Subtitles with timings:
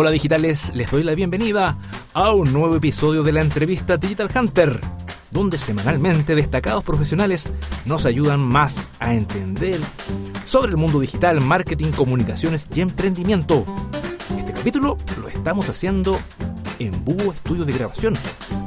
[0.00, 1.76] Hola digitales, les doy la bienvenida
[2.14, 4.80] a un nuevo episodio de la entrevista Digital Hunter,
[5.32, 7.50] donde semanalmente destacados profesionales
[7.84, 9.80] nos ayudan más a entender
[10.46, 13.66] sobre el mundo digital, marketing, comunicaciones y emprendimiento.
[14.38, 16.16] Este capítulo lo estamos haciendo
[16.78, 18.14] en Búho Estudios de Grabación,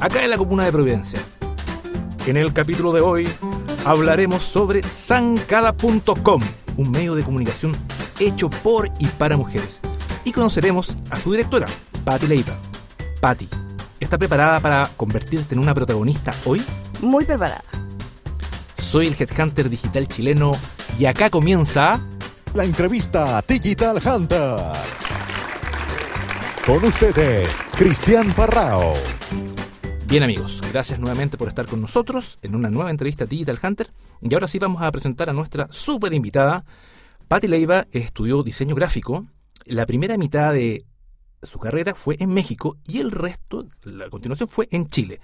[0.02, 1.21] acá en la comuna de Providencia.
[2.25, 3.29] En el capítulo de hoy
[3.86, 6.41] hablaremos sobre zancada.com,
[6.75, 7.71] un medio de comunicación
[8.20, 9.79] hecho por y para mujeres.
[10.23, 11.67] Y conoceremos a su directora,
[12.03, 12.55] Patti Leiva.
[13.20, 13.48] Patti,
[13.99, 16.61] ¿está preparada para convertirte en una protagonista hoy?
[17.02, 17.63] Muy preparada.
[18.77, 20.52] Soy el Headhunter digital chileno
[20.99, 22.02] y acá comienza...
[22.53, 24.57] La entrevista Digital Hunter.
[26.66, 28.91] Con ustedes, Cristian Parrao.
[30.05, 33.89] Bien amigos, gracias nuevamente por estar con nosotros en una nueva entrevista Digital Hunter.
[34.19, 36.66] Y ahora sí vamos a presentar a nuestra súper invitada.
[37.30, 39.25] Patti Leiva estudió diseño gráfico.
[39.65, 40.85] La primera mitad de
[41.43, 45.19] su carrera fue en México y el resto, la continuación, fue en Chile.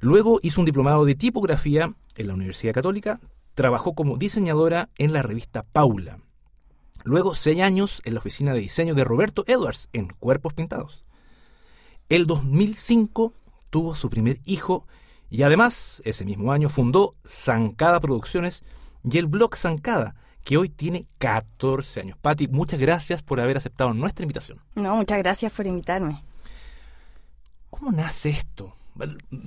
[0.00, 3.20] Luego hizo un diplomado de tipografía en la Universidad Católica.
[3.54, 6.20] Trabajó como diseñadora en la revista Paula.
[7.04, 11.04] Luego, seis años en la oficina de diseño de Roberto Edwards en Cuerpos Pintados.
[12.08, 13.32] El 2005
[13.70, 14.86] tuvo su primer hijo
[15.30, 18.64] y además ese mismo año fundó Zancada Producciones
[19.04, 22.18] y el blog Zancada, que hoy tiene 14 años.
[22.20, 24.58] Patti, muchas gracias por haber aceptado nuestra invitación.
[24.74, 26.22] No, muchas gracias por invitarme.
[27.70, 28.74] ¿Cómo nace esto?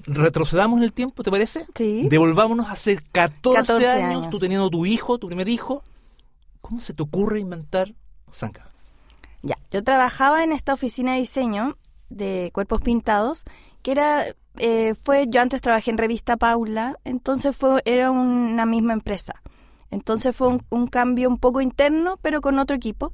[0.05, 1.65] Retrocedamos en el tiempo, ¿te parece?
[1.75, 2.07] Sí.
[2.09, 4.29] Devolvámonos hace 14, 14 años, años.
[4.29, 5.83] tú teniendo tu hijo, tu primer hijo.
[6.61, 7.93] ¿Cómo se te ocurre inventar
[8.31, 8.71] Zancada?
[9.41, 11.77] Ya, yo trabajaba en esta oficina de diseño
[12.09, 13.43] de cuerpos pintados,
[13.81, 14.25] que era,
[14.57, 19.41] eh, fue, yo antes trabajé en revista Paula, entonces fue, era una misma empresa.
[19.91, 23.11] Entonces fue un, un cambio un poco interno, pero con otro equipo.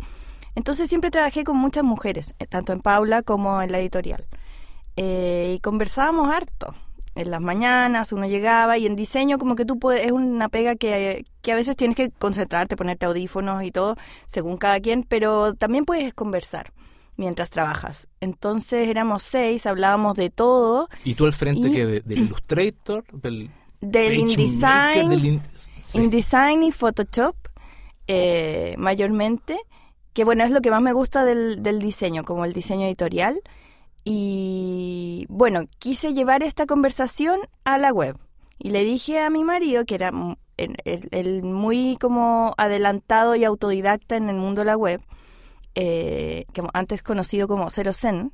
[0.55, 4.25] Entonces siempre trabajé con muchas mujeres, eh, tanto en Paula como en la editorial.
[4.95, 6.73] Eh, y conversábamos harto.
[7.15, 10.75] En las mañanas uno llegaba y en diseño como que tú puedes, es una pega
[10.75, 13.95] que, que a veces tienes que concentrarte, ponerte audífonos y todo,
[14.27, 16.73] según cada quien, pero también puedes conversar
[17.15, 18.07] mientras trabajas.
[18.21, 23.03] Entonces éramos seis, hablábamos de todo, Y tú al frente Y- que de- del Illustrator,
[23.11, 23.49] del
[23.81, 25.41] del InDesign, del in-
[25.87, 25.99] sí.
[25.99, 27.35] InDesign y Photoshop,
[28.07, 29.59] eh, mayormente,
[30.13, 33.41] que bueno, es lo que más me gusta del, del diseño, como el diseño editorial.
[34.03, 38.17] Y bueno, quise llevar esta conversación a la web.
[38.57, 40.11] Y le dije a mi marido, que era
[40.57, 45.01] el, muy como adelantado y autodidacta en el mundo de la web,
[45.75, 48.33] eh, que antes conocido como Zero Zen,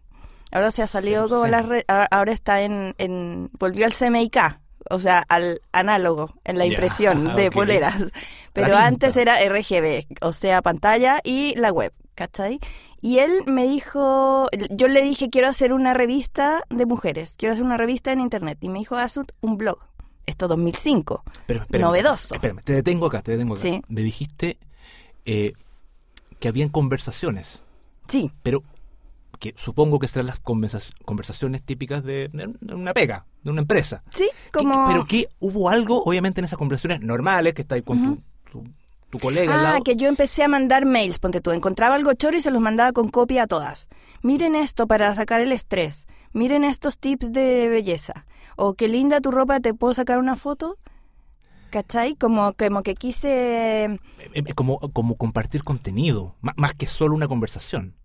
[0.52, 1.52] ahora se ha salido Zero como Zen.
[1.52, 4.60] la red, ahora ahora está en, en, volvió al CMYK,
[4.94, 7.96] o sea, al análogo, en la impresión de poleras.
[8.54, 12.60] Pero antes era RGB, o sea, pantalla y la web, ¿cachai?
[13.02, 17.66] Y él me dijo, yo le dije, quiero hacer una revista de mujeres, quiero hacer
[17.66, 18.60] una revista en internet.
[18.62, 19.80] Y me dijo, haz un- blog.
[20.26, 21.22] Esto 2005.
[21.48, 22.34] Pero, espérame, Novedoso.
[22.36, 23.62] Espérame, te detengo acá, te detengo acá.
[23.62, 23.82] Sí.
[23.90, 24.58] Me dijiste
[25.26, 25.52] eh,
[26.40, 27.62] que habían conversaciones,
[28.08, 28.62] Sí, pero
[29.40, 34.04] que supongo que serán las conversa- conversaciones típicas de, de una pega, de una empresa.
[34.12, 34.88] sí, ¿Qué- como...
[34.88, 38.22] pero que hubo algo, obviamente, en esas conversaciones normales, que está ahí con tu-
[38.52, 38.64] tu,
[39.10, 39.84] tu colega al Ah, lado.
[39.84, 42.92] que yo empecé a mandar mails, ponte tú, encontraba algo choro y se los mandaba
[42.94, 43.88] con copia a todas.
[44.22, 46.08] Miren esto para sacar el estrés.
[46.32, 48.26] Miren estos tips de belleza.
[48.56, 50.78] O qué linda tu ropa, ¿te puedo sacar una foto?
[51.70, 52.16] ¿Cachai?
[52.16, 53.86] Como, como que quise...
[53.86, 54.00] Eh,
[54.34, 57.96] eh, como, como compartir contenido, má- más que solo una conversación.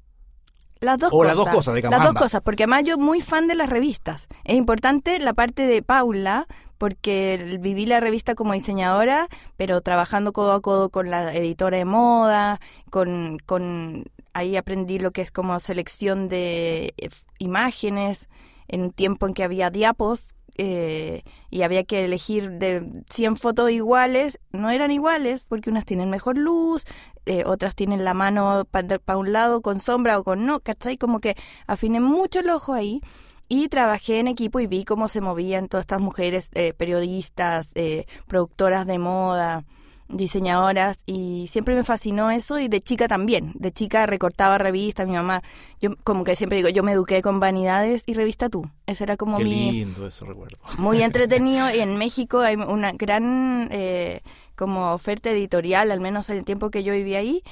[0.81, 1.29] Las dos O cosas.
[1.29, 4.29] las dos cosas, digamos, Las dos cosas, porque además yo muy fan de las revistas.
[4.45, 6.47] Es importante la parte de Paula,
[6.79, 11.85] porque viví la revista como diseñadora, pero trabajando codo a codo con la editora de
[11.85, 18.29] moda, con, con ahí aprendí lo que es como selección de eh, imágenes
[18.69, 23.71] en un tiempo en que había diapos eh, y había que elegir de 100 fotos
[23.71, 26.85] iguales, no eran iguales porque unas tienen mejor luz,
[27.27, 30.97] eh, otras tienen la mano para un lado con sombra o con no, ¿cachai?
[30.99, 31.37] Como que
[31.67, 33.01] afiné mucho el ojo ahí
[33.49, 38.07] y trabajé en equipo y vi cómo se movían todas estas mujeres eh, periodistas, eh,
[38.27, 39.65] productoras de moda,
[40.09, 43.53] diseñadoras y siempre me fascinó eso y de chica también.
[43.55, 45.43] De chica recortaba revistas, mi mamá,
[45.81, 48.71] yo como que siempre digo, yo me eduqué con Vanidades y Revista Tú.
[48.87, 50.57] Eso era como Qué mi lindo eso recuerdo.
[50.79, 54.23] muy entretenido y en México hay una gran eh,
[54.57, 57.43] como oferta editorial, al menos en el tiempo que yo viví ahí,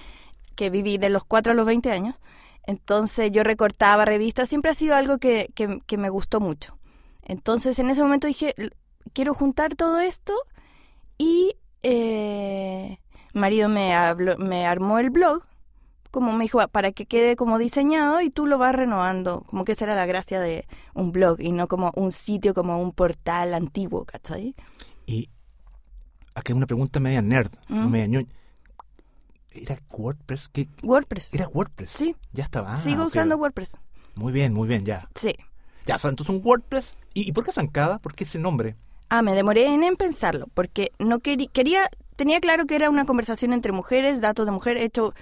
[0.54, 2.16] que viví de los 4 a los 20 años.
[2.66, 6.76] Entonces yo recortaba revistas, siempre ha sido algo que, que, que me gustó mucho.
[7.22, 8.70] Entonces en ese momento dije, "L-
[9.12, 10.32] quiero juntar todo esto
[11.18, 12.98] y eh,
[13.34, 15.44] mi marido me, habló- me armó el blog
[16.12, 19.72] como me dijo, para que quede como diseñado y tú lo vas renovando, como que
[19.72, 23.52] esa era la gracia de un blog y no como un sitio, como un portal
[23.52, 24.54] antiguo, ¿cachai?
[25.04, 25.28] Y
[26.34, 27.90] acá hay una pregunta media nerd, Mm.
[27.90, 28.28] media ñoña.
[29.50, 30.48] ¿Era WordPress?
[30.48, 30.68] ¿Qué?
[30.82, 31.34] WordPress.
[31.34, 31.90] ¿Era WordPress?
[31.90, 32.16] Sí.
[32.32, 32.72] Ya estaba.
[32.72, 33.78] Ah, Sigo usando WordPress.
[34.14, 35.10] Muy bien, muy bien, ya.
[35.16, 35.34] Sí.
[35.84, 36.94] Ya, entonces un WordPress.
[37.12, 37.98] ¿Y, y por qué Zancada?
[37.98, 38.74] ¿Por qué ese nombre?
[39.08, 43.04] Ah, me demoré en, en pensarlo, porque no quería, quería, tenía claro que era una
[43.04, 45.14] conversación entre mujeres, datos de mujer, hecho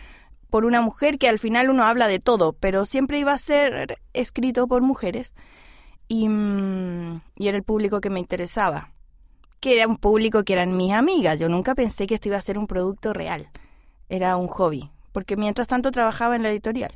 [0.49, 3.99] por una mujer que al final uno habla de todo, pero siempre iba a ser
[4.13, 5.33] escrito por mujeres
[6.09, 8.93] y, mm, y era el público que me interesaba,
[9.61, 11.39] que era un público que eran mis amigas.
[11.39, 13.51] Yo nunca pensé que esto iba a ser un producto real,
[14.09, 16.93] era un hobby, porque mientras tanto trabajaba en la editorial.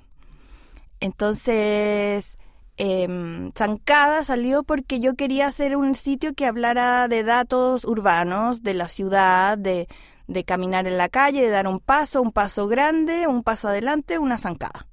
[1.01, 2.39] Entonces,
[2.79, 8.75] eh, Zancada salió porque yo quería hacer un sitio que hablara de datos urbanos, de
[8.75, 9.89] la ciudad, de,
[10.29, 14.19] de caminar en la calle, de dar un paso, un paso grande, un paso adelante,
[14.19, 14.87] una zancada.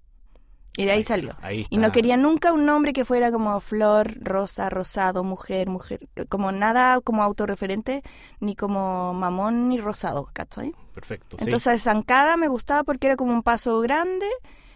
[0.77, 1.35] Y de ahí, salió.
[1.41, 6.01] ahí Y no quería nunca un nombre que fuera como flor, rosa, rosado, mujer, mujer,
[6.27, 8.01] como nada como autorreferente,
[8.41, 10.73] ni como mamón ni rosado, ¿cachai?
[10.93, 11.37] Perfecto.
[11.37, 11.45] sí.
[11.45, 14.27] Entonces zancada me gustaba porque era como un paso grande,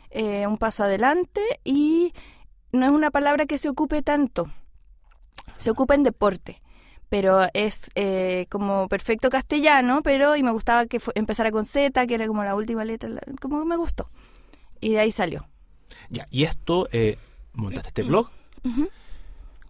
[0.09, 2.13] eh, un paso adelante y
[2.71, 4.49] no es una palabra que se ocupe tanto.
[5.57, 6.61] Se ocupa en deporte,
[7.09, 12.15] pero es eh, como perfecto castellano, pero y me gustaba que empezara con Z, que
[12.15, 14.09] era como la última letra, la- como me gustó.
[14.79, 15.47] Y de ahí salió.
[16.09, 17.17] Ya, y esto, eh,
[17.53, 18.29] montaste este blog.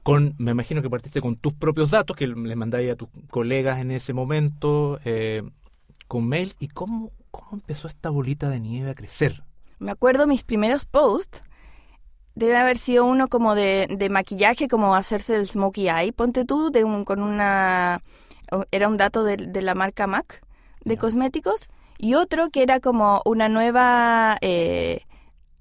[0.04, 3.80] Con, me imagino que partiste con tus propios datos que les mandáis a tus colegas
[3.80, 5.44] en ese momento, eh,
[6.08, 6.54] con mail.
[6.60, 9.44] ¿Y cómo, cómo empezó esta bolita de nieve a crecer?
[9.78, 11.44] Me acuerdo mis primeros posts.
[12.36, 16.72] Debe haber sido uno como de, de maquillaje, como hacerse el smokey eye, ponte tú,
[16.72, 18.02] de un, con una...
[18.72, 20.42] Era un dato de, de la marca MAC
[20.86, 21.68] de cosméticos.
[21.98, 25.02] Y otro que era como una nueva eh,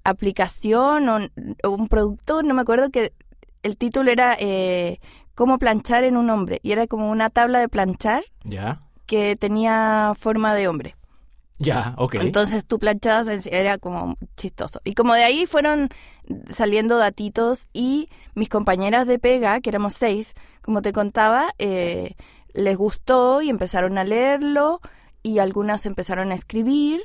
[0.03, 1.19] aplicación o,
[1.63, 3.13] o un producto, no me acuerdo que
[3.61, 4.99] el título era eh,
[5.35, 6.59] Cómo planchar en un hombre.
[6.63, 10.95] Y era como una tabla de planchar Ya, que tenía forma de hombre.
[11.59, 12.15] Ya, ok.
[12.15, 14.81] Entonces tú planchabas, en- era como chistoso.
[14.83, 15.89] Y como de ahí fueron
[16.49, 22.15] saliendo datitos y mis compañeras de pega, que éramos seis, como te contaba, eh,
[22.53, 24.81] les gustó y empezaron a leerlo
[25.21, 27.01] y algunas empezaron a escribir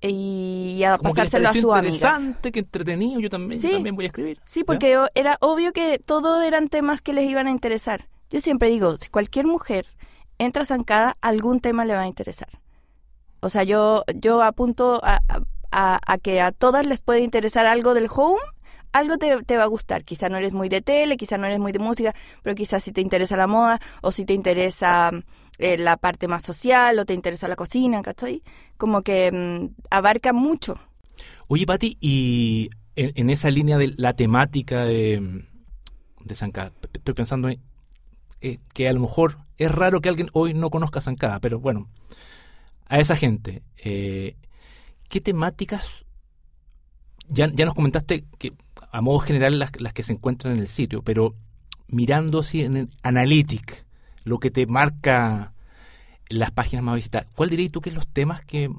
[0.00, 1.94] y a Como que les pasárselo a su amiga.
[1.94, 3.74] interesante, que entretenido, yo también, yo Sí.
[3.74, 4.40] también voy a escribir.
[4.44, 8.08] Sí, porque era obvio que todo eran temas que les iban a interesar.
[8.30, 9.86] Yo siempre digo, si cualquier mujer
[10.38, 12.48] entra Zancada, algún tema le va a interesar.
[13.40, 15.20] O sea, yo, yo apunto a,
[15.70, 18.40] a- que a todas les puede interesar algo del home,
[18.92, 20.04] algo te, te va a gustar.
[20.04, 22.92] Quizá no eres muy de tele, quizá no eres muy de música, pero quizás si
[22.92, 25.10] te interesa la moda o si te interesa
[25.58, 28.42] eh, la parte más social o te interesa la cocina, ¿cachai?
[28.76, 30.78] Como que mm, abarca mucho.
[31.48, 35.44] Oye, Pati, y en, esa línea de la temática de,
[36.24, 37.60] de Zancada, p- estoy pensando en,
[38.40, 41.88] eh, que a lo mejor es raro que alguien hoy no conozca Zancada, pero bueno,
[42.88, 44.36] a esa gente, eh,
[45.08, 46.04] ¿qué temáticas?
[47.28, 48.54] Ya, ya nos comentaste que
[48.90, 51.34] a modo general las, las que se encuentran en el sitio, pero
[51.88, 53.84] mirando así en el Analytic,
[54.24, 55.52] lo que te marca
[56.28, 58.70] las páginas más visitadas, ¿cuál dirías tú que es los temas que,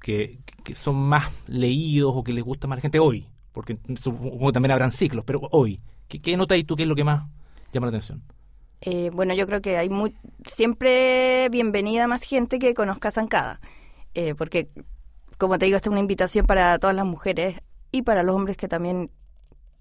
[0.00, 3.26] que, que son más leídos o que les gusta más a la gente hoy?
[3.52, 6.94] Porque supongo que también habrán ciclos, pero hoy, ¿qué, qué notas tú que es lo
[6.94, 7.26] que más
[7.72, 8.22] llama la atención?
[8.80, 10.14] Eh, bueno, yo creo que hay muy,
[10.44, 13.60] siempre bienvenida más gente que conozca Zancada,
[14.14, 14.68] eh, porque
[15.38, 17.60] como te digo, esta es una invitación para todas las mujeres
[17.92, 19.10] y para los hombres que también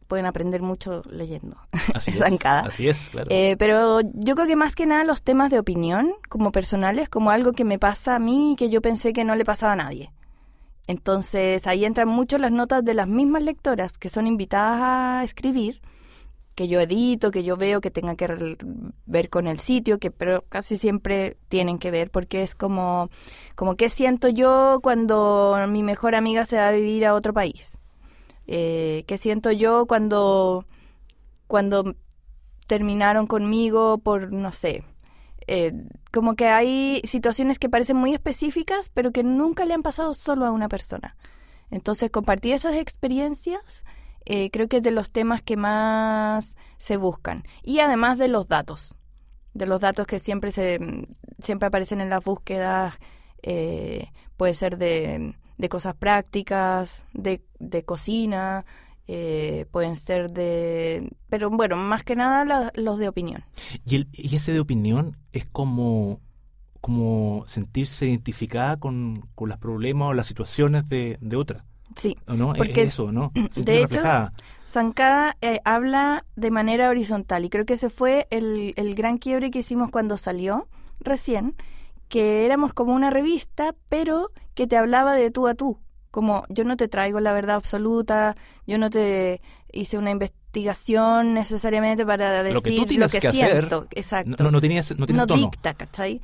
[0.08, 1.58] pueden aprender mucho leyendo.
[1.94, 2.20] Así es.
[2.20, 2.62] Zancada.
[2.62, 3.28] Así es, claro.
[3.32, 7.32] Eh, pero yo creo que más que nada los temas de opinión, como personales, como
[7.32, 9.78] algo que me pasa a mí y que yo pensé que no le pasaba a
[9.78, 10.12] nadie.
[10.88, 15.82] Entonces ahí entran mucho las notas de las mismas lectoras que son invitadas a escribir,
[16.56, 18.58] que yo edito, que yo veo que tenga que
[19.06, 23.10] ver con el sitio, que pero casi siempre tienen que ver porque es como,
[23.56, 27.82] como qué siento yo cuando mi mejor amiga se va a vivir a otro país.
[28.48, 30.66] Eh, ¿Qué siento yo cuando,
[31.48, 31.96] cuando
[32.68, 34.84] terminaron conmigo por, no sé,
[35.48, 35.74] eh,
[36.12, 40.46] como que hay situaciones que parecen muy específicas, pero que nunca le han pasado solo
[40.46, 41.16] a una persona.
[41.70, 43.84] Entonces, compartir esas experiencias
[44.26, 47.44] eh, creo que es de los temas que más se buscan.
[47.64, 48.96] Y además de los datos,
[49.54, 50.80] de los datos que siempre, se,
[51.42, 52.96] siempre aparecen en las búsquedas,
[53.44, 58.66] eh, puede ser de, de cosas prácticas, de, de cocina,
[59.08, 61.12] eh, pueden ser de...
[61.30, 63.44] Pero bueno, más que nada la- los de opinión.
[63.86, 66.20] Y, el, y ese de opinión es como,
[66.82, 71.66] como sentirse identificada con, con los problemas o las situaciones de, de otra.
[71.96, 72.54] Sí, ¿O no?
[72.54, 73.32] Porque, es eso, ¿no?
[73.36, 74.34] Sentirse de hecho, reflejada.
[74.68, 79.52] Zancada eh, habla de manera horizontal y creo que ese fue el, el gran quiebre
[79.52, 80.68] que hicimos cuando salió
[81.00, 81.56] recién,
[82.10, 85.80] que éramos como una revista, pero que te hablaba de tú a tú.
[86.12, 88.36] Como yo no te traigo la verdad absoluta,
[88.66, 93.32] yo no te hice una investigación necesariamente para decir Lo que tú lo que, hacer,
[93.32, 93.88] siento.
[93.92, 94.36] Exacto.
[94.40, 95.42] No, no, no tenía ese- no tiene no tono.
[95.42, 96.22] dicta, ¿cachai?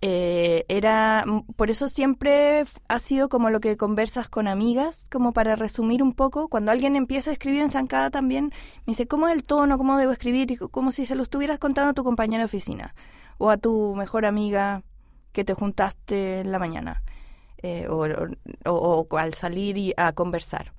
[0.00, 1.24] Eh, era,
[1.56, 6.12] por eso siempre ha sido como lo que conversas con amigas, como para resumir un
[6.12, 8.52] poco, cuando alguien empieza a escribir en Zancada también,
[8.86, 9.76] me dice, ¿cómo es el tono?
[9.76, 10.58] ¿Cómo debo escribir?
[10.70, 12.94] Como si se lo estuvieras contando a tu compañera de oficina
[13.38, 14.82] o a tu mejor amiga
[15.32, 17.02] que te juntaste en la mañana
[17.62, 20.72] eh, o, al salir y a conversar.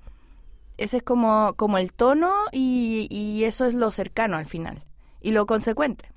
[0.78, 4.82] Ese es como, como el tono y eso es lo cercano al final
[5.20, 6.10] y lo consecuente.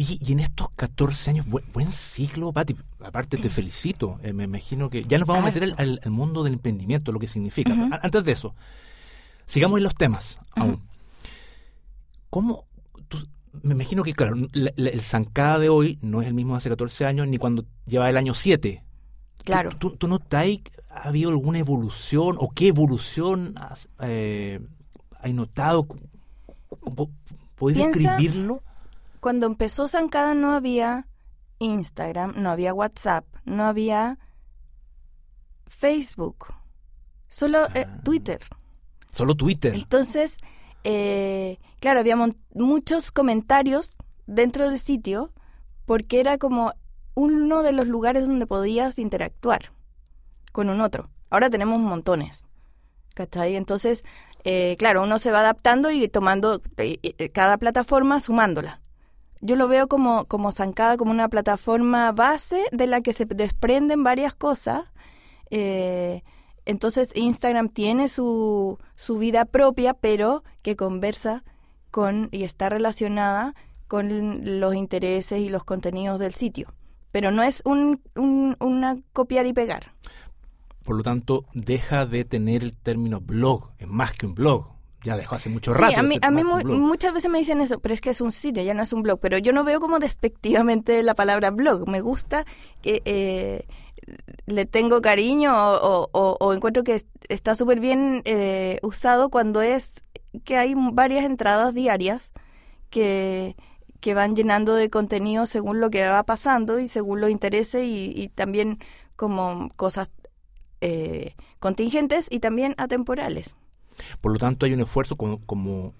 [0.00, 2.76] Y, y en estos 14 años, buen, buen ciclo, Pati.
[3.04, 4.20] Aparte, te felicito.
[4.22, 7.26] Eh, me imagino que ya nos vamos a meter al, mundo del emprendimiento, lo que
[7.26, 7.72] significa.
[8.00, 8.54] Antes de eso,
[9.44, 10.80] sigamos en los temas aún.
[12.30, 12.64] ¿Cómo?
[13.62, 16.58] me imagino que, claro, la- la- el Zancada de hoy no es el mismo de
[16.58, 18.84] hace 14 años ni cuando lleva el año 7.
[19.42, 19.70] Claro.
[19.76, 20.46] ¿Tú, tú, notas
[20.90, 24.60] ha habido alguna evolución o qué evolución has, eh,
[25.20, 25.86] hay notado?
[26.94, 27.10] ¿Po-
[27.56, 28.62] ¿Podéis Piensa- describirlo?
[29.20, 31.06] Cuando empezó Zancada no había
[31.58, 34.18] Instagram, no había WhatsApp, no había
[35.66, 36.46] Facebook,
[37.28, 38.00] solo eh, Ah.
[38.04, 38.40] Twitter.
[39.12, 39.74] Solo Twitter.
[39.74, 40.36] Entonces,
[40.84, 42.16] eh, claro, había
[42.54, 43.96] muchos comentarios
[44.26, 45.32] dentro del sitio
[45.86, 46.74] porque era como
[47.14, 49.72] uno de los lugares donde podías interactuar
[50.52, 51.10] con un otro.
[51.30, 52.44] Ahora tenemos montones.
[53.14, 53.56] ¿Cachai?
[53.56, 54.04] Entonces,
[54.44, 58.80] eh, claro, uno se va adaptando y tomando eh, eh, cada plataforma sumándola.
[59.40, 64.02] Yo lo veo como, como Zancada, como una plataforma base de la que se desprenden
[64.02, 64.84] varias cosas.
[65.50, 66.22] Eh,
[66.64, 71.44] entonces Instagram tiene su, su vida propia, pero que conversa
[71.90, 73.54] con y está relacionada
[73.86, 76.74] con los intereses y los contenidos del sitio.
[77.10, 79.92] Pero no es un, un- una copiar y pegar.
[80.84, 83.70] Por lo tanto, deja de tener el término blog.
[83.78, 84.66] Es más que un blog.
[85.04, 85.98] Ya dejó hace mucho Sí, rato.
[85.98, 88.10] a de mí, ser a mí mu- muchas veces me dicen eso, pero es que
[88.10, 89.20] es un sitio, ya no es un blog.
[89.20, 91.88] Pero yo no veo como despectivamente la palabra blog.
[91.88, 92.44] Me gusta
[92.82, 93.66] que eh,
[94.46, 99.30] le tengo cariño o, o- o- o encuentro que es- está súper bien eh, usado
[99.30, 100.02] cuando es
[100.44, 102.32] que hay varias entradas diarias
[102.90, 103.54] que,
[104.00, 108.12] que van llenando de contenido según lo que va pasando y según los intereses y,
[108.16, 108.78] y también
[109.16, 110.10] como cosas
[110.80, 113.56] eh, contingentes y también atemporales.
[114.20, 115.94] Por lo tanto, hay un esfuerzo como, como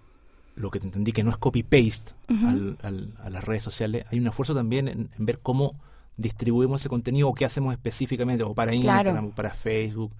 [0.54, 4.04] lo que te entendí, que no es copy-paste al- al- a las redes sociales.
[4.10, 5.74] Hay un esfuerzo también en, en ver cómo
[6.16, 8.86] distribuimos ese contenido o qué hacemos específicamente, o para Claro.
[9.10, 10.12] Instagram, o para Facebook.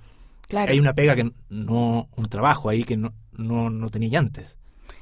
[0.47, 0.71] Claro.
[0.73, 4.57] Hay una pega que no, un trabajo ahí que no, no, no tenía antes.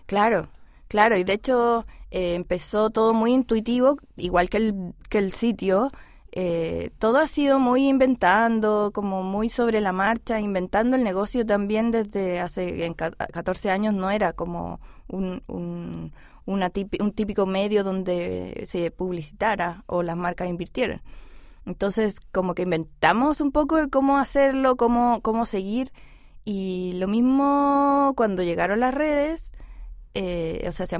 [0.06, 0.48] Claro,
[0.88, 5.90] claro, y de hecho eh, empezó todo muy intuitivo, igual que el, que el sitio.
[6.38, 11.90] Eh, todo ha sido muy inventando, como muy sobre la marcha, inventando el negocio también
[11.90, 14.78] desde hace en ca- 14 años no era como
[15.08, 16.12] un, un,
[16.44, 21.00] una típi- un típico medio donde se publicitara o las marcas invirtieran.
[21.64, 25.90] Entonces, como que inventamos un poco el cómo hacerlo, cómo, cómo seguir.
[26.44, 29.52] Y lo mismo cuando llegaron las redes,
[30.14, 30.96] eh, o sea, se,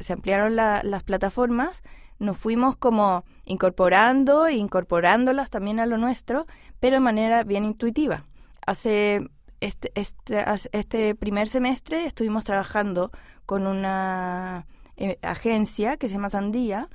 [0.00, 1.82] se ampliaron la- las plataformas,
[2.18, 6.46] nos fuimos como incorporando e incorporándolas también a lo nuestro,
[6.80, 8.24] pero de manera bien intuitiva.
[8.66, 9.28] Hace
[9.60, 13.10] este, este, este primer semestre estuvimos trabajando
[13.46, 16.88] con una eh, agencia que se llama Sandía,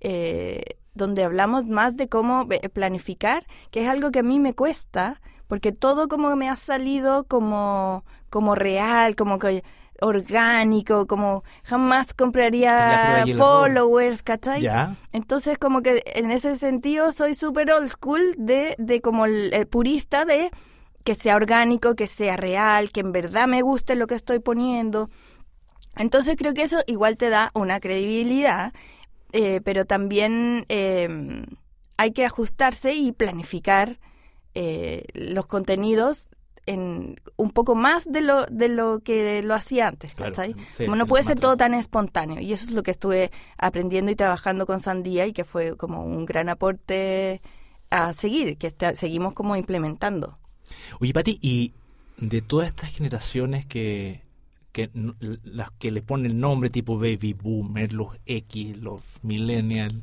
[0.00, 4.54] eh, donde hablamos más de cómo eh, planificar, que es algo que a mí me
[4.54, 9.62] cuesta, porque todo como me ha salido como, como real, como que
[10.00, 14.66] orgánico, como jamás compraría followers, ¿cachai?
[15.12, 19.66] Entonces, como que en ese sentido soy súper old school de, de como el, el
[19.66, 20.50] purista de
[21.04, 25.10] que sea orgánico, que sea real, que en verdad me guste lo que estoy poniendo.
[25.96, 28.72] Entonces creo que eso igual te da una credibilidad,
[29.32, 31.44] eh, pero también eh,
[31.96, 33.98] hay que ajustarse y planificar
[34.54, 36.28] eh, los contenidos
[36.66, 40.54] en un poco más de lo de lo que lo hacía antes, Claro, ¿cachai?
[40.72, 44.10] sí, Como no puede ser todo tan espontáneo y eso es lo que estuve aprendiendo
[44.12, 47.40] y trabajando con Sandía y que fue como un gran aporte
[47.90, 50.38] a seguir, que está- seguimos como implementando.
[51.00, 51.72] Oye, Pati, y
[52.18, 54.22] de todas estas generaciones que,
[54.72, 54.90] que
[55.42, 59.96] las que le ponen el nombre tipo baby boomer, los X, los millennials,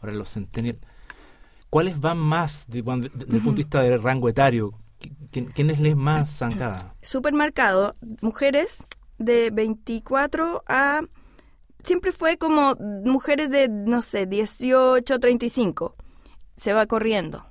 [0.00, 0.78] ahora los centennials,
[1.70, 4.74] ¿cuáles van más de- de- desde el punto de vista del rango etario?
[5.32, 6.94] ¿Qui- ¿Quiénes les más zancada?
[7.02, 8.84] Supermercado, mujeres
[9.18, 11.00] de 24 a...
[11.84, 15.96] Siempre fue como mujeres de, no sé, 18, 35.
[16.56, 17.44] Se va corriendo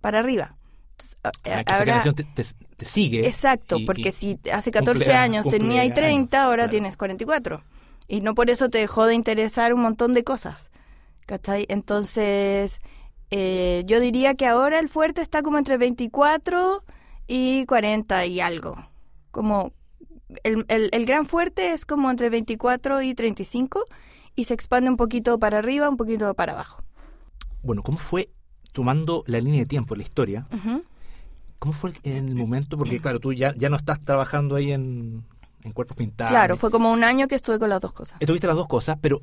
[0.00, 0.56] para arriba.
[0.92, 2.44] Entonces, a- Ah, que esa ahora- generación te, te-
[2.76, 3.26] te sigue.
[3.26, 6.56] Exacto, y- porque y- si hace 14 cumple- años cumple tenía y 30, años, ahora
[6.64, 6.70] claro.
[6.70, 7.62] tienes 44.
[8.06, 10.70] Y no por eso te dejó de interesar un montón de cosas.
[11.26, 11.66] ¿Cachai?
[11.68, 12.80] Entonces,
[13.30, 16.84] eh, yo diría que ahora el fuerte está como entre 24
[17.26, 18.76] y 40 y algo.
[19.30, 19.72] Como
[20.42, 23.84] el, el, el gran fuerte es como entre 24 y 35
[24.34, 26.82] y se expande un poquito para arriba, un poquito para abajo.
[27.62, 28.30] Bueno, ¿cómo fue
[28.72, 30.46] tomando la línea de tiempo, la historia?
[30.52, 30.84] Ujú.
[31.58, 32.76] ¿Cómo fue en el momento?
[32.76, 35.24] Porque claro, tú ya, ya no estás trabajando ahí en,
[35.62, 36.30] en cuerpos pintados.
[36.30, 38.18] Claro, fue como un año que estuve con las dos cosas.
[38.20, 39.22] Estuviste las dos cosas, pero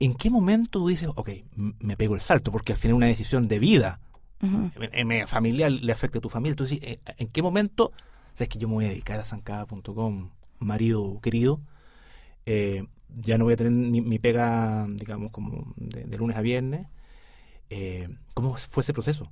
[0.00, 2.52] ¿en qué momento tú dices, ok, me pego el salto?
[2.52, 4.00] Porque al final es una decisión de vida.
[4.40, 6.52] En, en familiar le afecta a tu familia.
[6.52, 7.92] Entonces, ¿en, en qué momento
[8.34, 11.60] sabes que yo me voy a dedicar a zancada.com, marido querido?
[12.46, 12.86] eh,
[13.20, 16.86] ya no voy a tener ni- mi pega, digamos, como de, de lunes a viernes.
[17.70, 19.30] Eh, ¿Cómo fue ese proceso?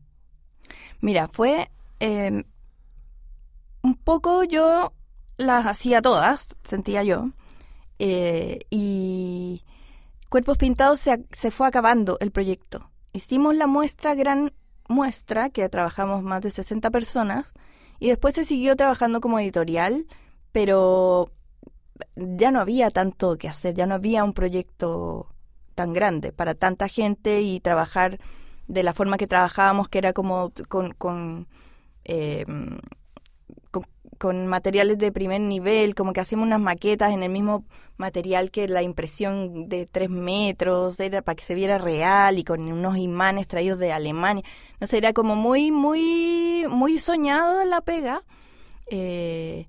[1.01, 1.71] Mira, fue
[2.01, 2.45] eh,
[3.83, 4.93] un poco yo
[5.37, 7.31] las hacía todas, sentía yo.
[7.99, 9.63] eh, y
[10.29, 12.91] Cuerpos Pintados se, se fue acabando el proyecto.
[13.13, 14.53] Hicimos la muestra, gran
[14.89, 17.53] muestra, que trabajamos más de 60 personas,
[17.99, 20.07] y después se siguió trabajando como editorial,
[20.53, 21.31] pero
[22.15, 25.29] ya no había tanto que hacer, ya no había un proyecto
[25.75, 28.19] tan grande para tanta gente y trabajar
[28.67, 31.49] de la forma que trabajábamos, que era como con, con,
[32.05, 32.45] eh,
[34.17, 37.65] con, materiales de primer nivel, como que hacíamos unas maquetas en el mismo
[37.97, 42.61] material que la impresión de tres metros, era para que se viera real y con
[42.71, 44.45] unos imanes traídos de Alemania.
[44.81, 48.23] No sé, era como muy, muy, muy soñado la pega.
[48.89, 49.67] Eh,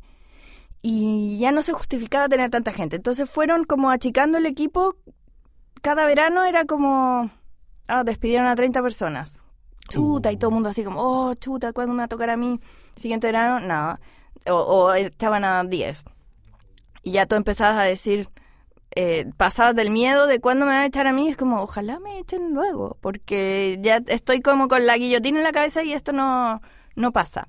[0.82, 2.96] y ya no se justificaba tener tanta gente.
[2.96, 4.95] Entonces fueron como achicando el equipo.
[5.82, 7.30] Cada verano era como,
[7.88, 9.43] ah, despidieron a 30 personas.
[9.89, 12.38] Chuta, y todo el mundo así como, oh, chuta, ¿cuándo me va a tocar a
[12.38, 12.60] mí?
[12.95, 14.00] Siguiente verano, nada.
[14.50, 16.06] O, o estaban a 10.
[17.04, 18.30] Y ya tú empezabas a decir,
[18.96, 22.00] eh, pasabas del miedo de cuándo me van a echar a mí, es como, ojalá
[22.00, 26.14] me echen luego, porque ya estoy como con la guillotina en la cabeza y esto
[26.14, 26.62] no,
[26.96, 27.48] no pasa.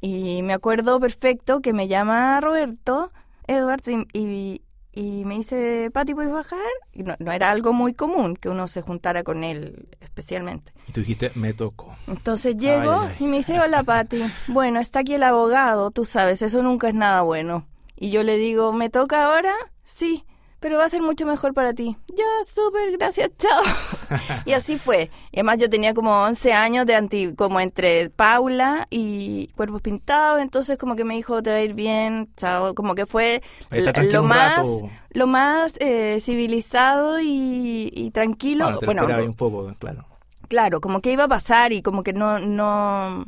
[0.00, 3.10] Y me acuerdo perfecto que me llama Roberto
[3.48, 6.58] Edwards y, y, y me dice, Pati, ¿puedes bajar?
[6.92, 10.72] Y no, no era algo muy común que uno se juntara con él especialmente.
[10.88, 11.94] Y tú dijiste, me tocó.
[12.06, 13.24] Entonces llego Ay, ay.
[13.24, 16.94] y me dice, hola Pati, bueno, está aquí el abogado, tú sabes, eso nunca es
[16.94, 17.66] nada bueno.
[17.96, 19.52] Y yo le digo, ¿me toca ahora?
[19.82, 20.24] Sí,
[20.60, 21.96] pero va a ser mucho mejor para ti.
[22.08, 23.62] Ya, súper, gracias, chao.
[24.44, 25.10] y así fue.
[25.30, 30.40] Y además yo tenía como 11 años de anti, como entre Paula y Cuerpos Pintados,
[30.42, 34.22] entonces como que me dijo, te va a ir bien, chao, como que fue lo
[34.22, 34.66] más,
[35.10, 38.64] lo más eh, civilizado y, y tranquilo.
[38.64, 40.04] Bueno, te lo bueno, esperaba ahí un poco, claro.
[40.48, 43.26] claro, como que iba a pasar y como que no, no,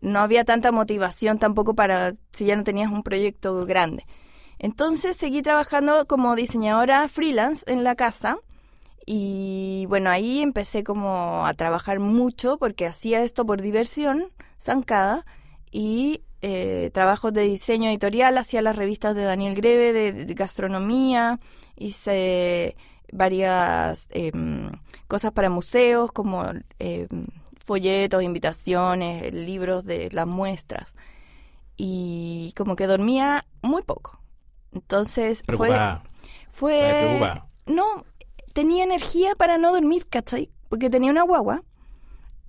[0.00, 4.06] no había tanta motivación tampoco para si ya no tenías un proyecto grande.
[4.62, 8.38] Entonces seguí trabajando como diseñadora freelance en la casa
[9.04, 14.28] y bueno, ahí empecé como a trabajar mucho porque hacía esto por diversión,
[14.60, 15.26] zancada,
[15.72, 21.40] y eh, trabajos de diseño editorial, hacía las revistas de Daniel Greve de, gastronomía,
[21.76, 22.76] hice
[23.10, 24.70] varias em,
[25.08, 26.44] cosas para museos como
[26.78, 27.26] em,
[27.64, 30.94] folletos, invitaciones, libros de las muestras
[31.76, 34.21] y como que dormía muy poco.
[34.72, 36.02] Entonces fue Preocupada.
[36.50, 37.46] fue Estaba preocupada.
[37.66, 38.04] no
[38.52, 40.50] tenía energía para no dormir, ¿cachai?
[40.68, 41.62] Porque tenía una guagua.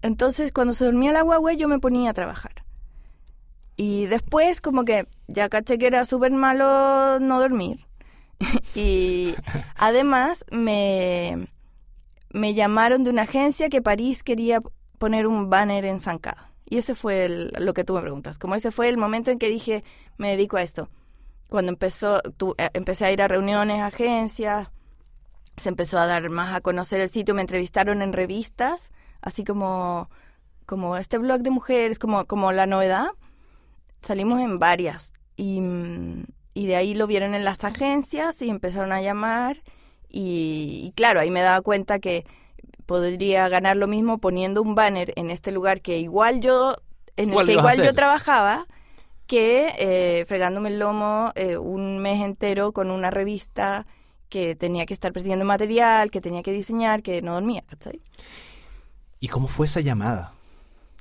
[0.02, 2.64] Entonces, cuando se dormía la guagua, yo me ponía a trabajar.
[3.78, 7.86] Y después, como que ya caché que era súper malo no dormir.
[8.76, 9.34] y
[9.76, 11.48] además, me,
[12.32, 14.62] me llamaron de una agencia que París quería
[14.98, 16.50] poner un banner en Zancada.
[16.70, 18.38] Y ese fue el- lo que tú me preguntas.
[18.38, 19.84] Como ese fue el momento en que dije,
[20.18, 20.90] me dedico a esto.
[21.54, 24.70] Cuando empezó, tu- eh, empecé a ir a reuniones, agencias,
[25.56, 28.90] se empezó a dar más a conocer el sitio, me entrevistaron en revistas,
[29.22, 30.10] así como,
[30.66, 33.06] como este blog de mujeres, como, como la novedad.
[34.02, 35.62] Salimos en varias y,
[36.56, 39.58] y de ahí lo vieron en las agencias y empezaron a llamar
[40.10, 42.26] y, y claro, ahí me daba cuenta que
[42.88, 46.78] podría ganar lo mismo poniendo un banner en este lugar que igual yo,
[47.16, 48.66] en el que igual yo trabajaba,
[49.28, 53.86] que eh, fregándome el lomo eh, un mes entero con una revista
[54.30, 58.02] que tenía que estar persiguiendo material, que tenía que diseñar, que no dormía, ¿cachai?
[59.20, 60.34] ¿Y cómo fue esa llamada?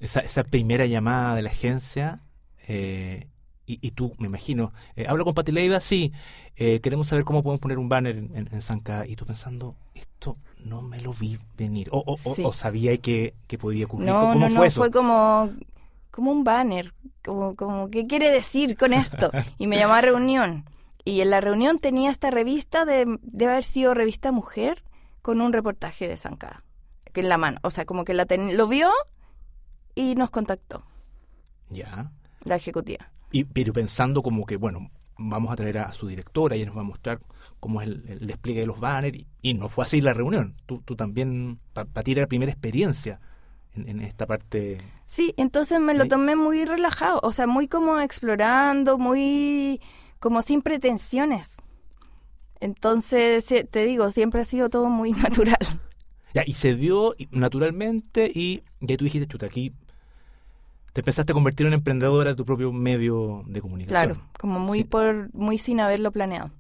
[0.00, 2.20] Esa, esa primera llamada de la agencia.
[2.68, 3.28] eh,
[3.64, 6.12] y, y tú, me imagino, eh, hablo con Pati Leiva, sí,
[6.56, 9.06] eh, queremos saber cómo podemos poner un banner en, en, en Sanca.
[9.06, 11.88] Y tú pensando, esto no me lo vi venir.
[11.92, 12.42] O, o, o- Sí.
[12.44, 14.08] o sabía que, que podía ocurrir.
[14.08, 14.80] No, ¿Cómo no, fue no, eso?
[14.80, 15.50] fue como,
[16.12, 16.94] como un banner,
[17.24, 19.30] como, como, ¿qué quiere decir con esto?
[19.58, 20.64] Y me llamó a reunión.
[21.04, 24.84] Y en la reunión tenía esta revista, de, debe haber sido revista Mujer,
[25.20, 26.62] con un reportaje de Zancada,
[27.12, 27.58] que en la mano.
[27.64, 28.90] O sea, como que la ten- lo vio
[29.96, 30.84] y nos contactó,
[31.70, 32.12] Ya.
[32.44, 33.10] la ejecutiva.
[33.30, 36.76] Y, pero pensando como que, bueno, vamos a traer a su directora y ella nos
[36.76, 37.20] va a mostrar
[37.60, 39.16] cómo es el, el despliegue de los banners.
[39.18, 40.56] Y, y no fue así la reunión.
[40.66, 43.20] Tú, tú también, para ti era la primera experiencia
[43.74, 44.78] en, en esta parte.
[45.06, 49.80] Sí, entonces me lo tomé muy relajado, o sea, muy como explorando, muy
[50.18, 51.56] como sin pretensiones.
[52.60, 55.58] Entonces, sí, te digo, siempre ha sido todo muy natural.
[56.34, 59.72] Ya, y se dio naturalmente y ya tú dijiste, chuta, aquí
[60.92, 64.14] te pensaste convertir en emprendedora de tu propio medio de comunicación.
[64.14, 64.84] Claro, como muy Sí.
[64.84, 66.50] por muy sin haberlo planeado.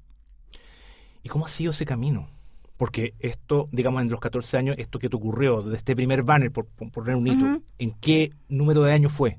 [1.22, 2.28] ¿Y cómo ha sido ese camino?
[2.82, 6.50] Porque esto, digamos, en los 14 años, esto que te ocurrió, de este primer banner,
[6.50, 7.46] por, por poner un hito.
[7.78, 9.38] ¿en qué número de años fue?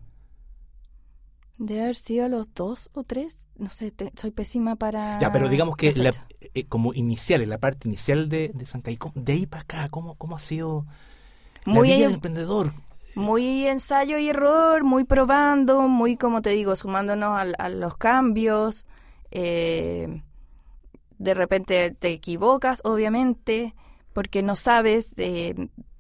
[1.58, 5.20] Debe haber sido a los dos o tres, no sé, te- soy pésima para.
[5.20, 6.26] Ya, pero digamos que la, fecha.
[6.54, 9.90] eh, como inicial, en la parte inicial de, de Sancay, ¿cómo- de ahí para acá,
[9.90, 10.86] ¿cómo, cómo ha sido
[11.66, 12.74] muy, la vida del emprendedor?
[13.16, 18.86] muy ensayo y error, muy probando, muy, como te digo, sumándonos al- a, los cambios.
[19.32, 20.22] eh,
[21.24, 23.74] de repente te equivocas, obviamente,
[24.14, 25.12] porque no sabes.
[25.18, 25.56] eh,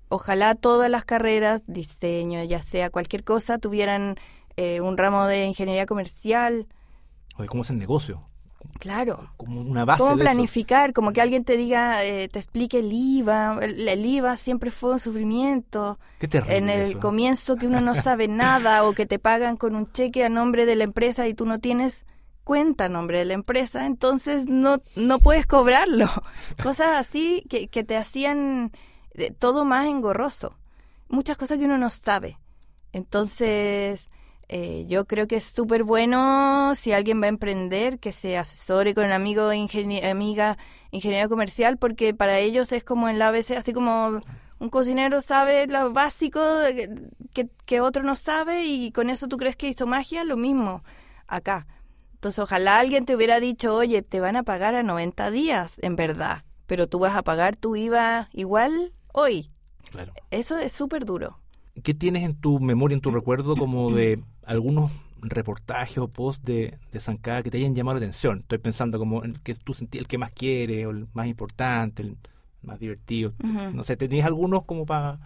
[0.10, 4.16] ojalá todas las carreras, diseño, ya sea cualquier cosa, tuvieran
[4.58, 6.68] eh, un ramo de ingeniería comercial.
[7.36, 8.22] O de cómo es el negocio,
[8.80, 9.30] Claro.
[9.38, 10.32] como una base ¿Cómo de eso.
[10.32, 10.94] planificar?
[10.94, 13.58] Como que alguien te diga, eh, te explique el IVA.
[13.62, 16.00] El, el IVA siempre fue un sufrimiento.
[16.20, 17.00] Qué terrible En el eso.
[17.00, 20.66] comienzo que uno no sabe nada o que te pagan con un cheque a nombre
[20.66, 22.06] de la empresa y tú no tienes
[22.44, 26.10] cuenta a nombre de la empresa, entonces no, no puedes cobrarlo.
[26.64, 28.72] Cosas así que, que te hacían
[29.14, 30.58] eh, todo más engorroso.
[31.10, 32.38] Muchas cosas que uno no sabe.
[32.92, 34.10] Entonces,
[34.50, 38.94] eh, yo creo que es súper bueno si alguien va a emprender que se asesore
[38.94, 40.58] con un amigo ingenie- amiga
[40.92, 44.22] ingeniero comercial porque para ellos es como en la ABC, así como
[44.60, 46.40] un cocinero sabe lo básico
[47.34, 50.84] que, que otro no sabe y con eso tú crees que hizo magia, lo mismo
[51.28, 51.66] acá.
[52.24, 55.98] Entonces ojalá alguien te hubiera dicho, oye, te van a pagar a 90 días, en
[55.98, 59.52] verdad, pero tú vas a pagar tu IVA igual hoy.
[59.92, 60.14] Claro.
[60.32, 61.38] Eso es súper duro.
[61.84, 64.90] ¿Qué tienes en tu memoria, en tu recuerdo, como de algunos
[65.22, 68.38] reportajes o posts de, de Zancada que te hayan llamado la atención?
[68.40, 72.04] Estoy pensando como el que tú sentí el que más quiere, o el más importante,
[72.04, 72.16] el
[72.62, 73.34] más divertido.
[73.44, 73.76] Ujú.
[73.76, 75.20] No sé, ¿tenías algunos como para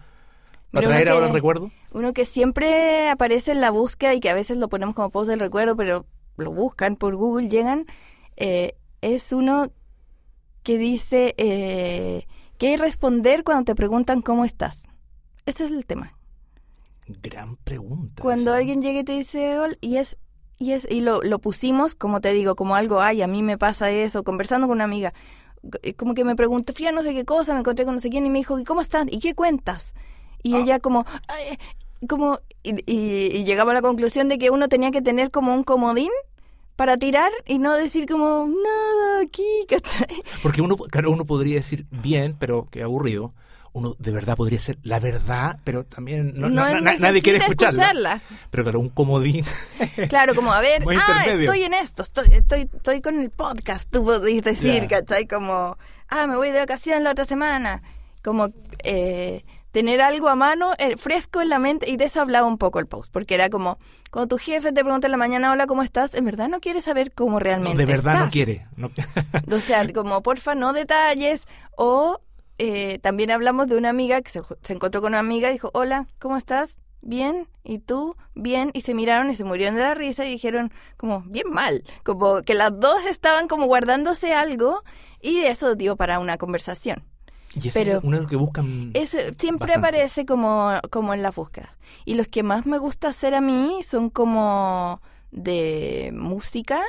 [0.72, 1.70] uno traer que- ahora el recuerdo?
[1.92, 5.30] Uno que siempre aparece en la búsqueda y que a veces lo ponemos como post
[5.30, 6.04] del recuerdo, pero
[6.38, 7.86] lo buscan por Google, llegan,
[8.36, 9.70] eh, es uno
[10.62, 12.26] que dice eh,
[12.58, 14.84] que hay responder cuando te preguntan cómo estás.
[15.46, 16.14] Ese es el tema.
[17.22, 18.22] Gran pregunta.
[18.22, 18.58] Cuando esa.
[18.58, 20.18] alguien llega y te dice hola, y es
[20.58, 23.56] y es y lo, lo pusimos como te digo como algo ay a mí me
[23.56, 25.14] pasa eso conversando con una amiga
[25.82, 28.00] eh, como que me preguntó fui a no sé qué cosa me encontré con no
[28.00, 29.06] sé quién y me dijo ¿y cómo estás?
[29.08, 29.94] ¿y qué cuentas?
[30.42, 30.60] y Ah.
[30.60, 31.56] ella como "Ay",
[32.08, 35.54] como y, y- y llegamos a la conclusión de que uno tenía que tener como
[35.54, 36.10] un comodín
[36.78, 40.22] para tirar y no decir como nada aquí ¿cachai?
[40.44, 43.34] Porque uno, claro, uno podría decir bien, pero qué aburrido.
[43.72, 47.82] Uno de verdad podría ser la verdad, pero también no, no- na- nadie quiere escucharla.
[47.82, 48.22] escucharla.
[48.50, 49.44] Pero claro, un comodín.
[50.08, 54.04] Claro, como a ver, ah, estoy en esto, estoy, estoy, estoy con el podcast, tú
[54.04, 54.86] podés decir.
[54.86, 55.26] ¿cachai?
[55.26, 55.76] Como,
[56.08, 57.82] ah, me voy de vacaciones la otra semana.
[58.22, 58.50] Como
[58.84, 62.58] eh, tener algo a mano, eh, fresco en la mente, y de eso hablaba un
[62.58, 63.78] poco el post, porque era como,
[64.10, 66.14] cuando tu jefe te pregunta en la mañana, hola, ¿cómo estás?
[66.14, 68.66] En verdad no quiere saber cómo No, realmente de verdad no quiere.
[68.76, 68.90] no-
[69.54, 71.46] O sea, como porfa, no detalles.
[71.76, 72.20] O
[72.58, 75.70] eh, también hablamos de una amiga que se, se encontró con una amiga y dijo,
[75.74, 76.78] hola, ¿cómo estás?
[77.00, 78.16] Bien, ¿y tú?
[78.34, 81.84] Bien, y se miraron y se murieron de la risa y dijeron como, bien mal,
[82.02, 84.82] como que las dos estaban como guardándose algo
[85.20, 87.04] y eso dio para una conversación.
[87.54, 88.92] Y ese pero- es uno de los que buscan.
[88.94, 89.74] Siempre Bastante.
[89.74, 91.76] aparece como, como en la búsqueda.
[92.04, 96.82] Y los que más me gusta hacer a mí son como de música,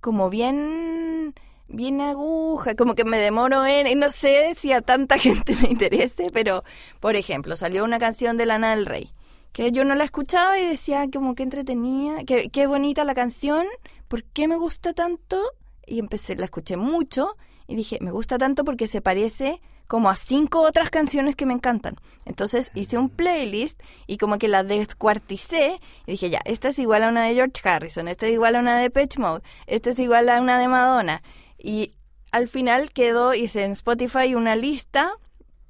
[0.00, 1.34] como bien
[1.72, 6.28] bien aguja, como que me demoro en, no sé si a tanta gente le interese,
[6.32, 6.64] pero
[6.98, 9.12] por ejemplo, salió una canción de Lana del Rey,
[9.52, 13.66] que yo no la escuchaba y decía como que entretenía, que qué bonita la canción,
[14.08, 15.40] ¿por qué me gusta tanto?
[15.86, 17.36] Y empecé, la escuché mucho
[17.68, 21.52] y dije, me gusta tanto porque se parece como a cinco otras canciones que me
[21.52, 21.96] encantan.
[22.24, 27.02] Entonces hice un playlist y como que la descuarticé y dije, ya, esta es igual
[27.02, 29.98] a una de George Harrison, esta es igual a una de Pitch Mode, esta es
[29.98, 31.24] igual a una de Madonna.
[31.58, 31.96] Y
[32.30, 35.10] al final quedó, hice en Spotify una lista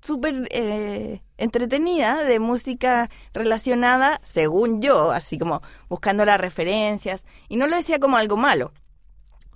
[0.02, 7.24] súper eh, entretenida de música relacionada, según yo, así como buscando las referencias.
[7.48, 8.74] Y no lo decía como algo malo.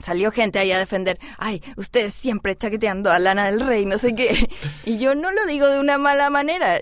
[0.05, 4.15] Salió gente ahí a defender, ay, ustedes siempre chaqueteando a Lana del Rey, no sé
[4.15, 4.49] qué.
[4.85, 6.79] Y yo no lo digo de una mala manera,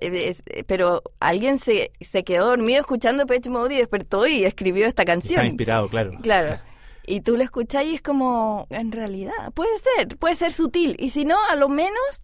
[0.66, 5.40] pero alguien se, se quedó dormido escuchando Pitch Mode y despertó y escribió esta canción.
[5.40, 6.12] Está inspirado, claro.
[6.22, 6.58] Claro.
[7.04, 10.94] Y tú la escuchás y es como, en realidad, puede ser, puede ser sutil.
[11.00, 12.22] Y si no, a lo menos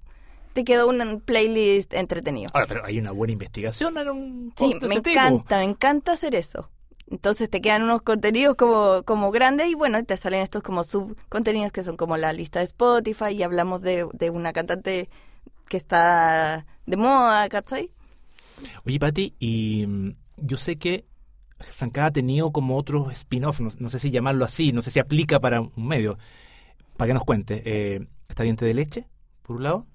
[0.52, 2.50] te quedó un playlist entretenido.
[2.54, 5.10] Ahora, pero hay una buena investigación en un Sí, me tipo.
[5.10, 6.70] encanta, me encanta hacer eso.
[7.10, 11.72] Entonces te quedan unos contenidos como, como grandes y bueno, te salen estos como subcontenidos
[11.72, 15.08] que son como la lista de Spotify y hablamos de, de una cantante
[15.68, 17.90] que está de moda, ¿cachai?
[18.84, 21.06] Oye, Pati, y mm, yo sé que
[21.70, 25.40] Zancada ha tenido como otros spin-off, no, sé si llamarlo así, no sé si aplica
[25.40, 26.18] para un medio.
[26.96, 27.62] Para que nos cuente.
[27.64, 29.08] Eh, está Diente de Leche,
[29.42, 29.86] por un lado.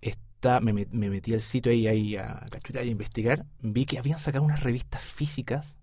[0.00, 3.46] Está, me, me metí al sitio ahí, ahí a cachutar y a investigar.
[3.60, 5.78] Vi que habían sacado unas revistas físicas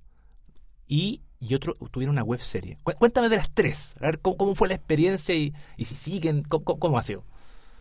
[0.89, 2.77] y, y otro tuvieron una web serie.
[2.83, 3.95] Cu- Cuéntame de las tres.
[4.01, 7.23] A ver cómo, cómo fue la experiencia y, y si siguen, cómo, cómo- ha sido.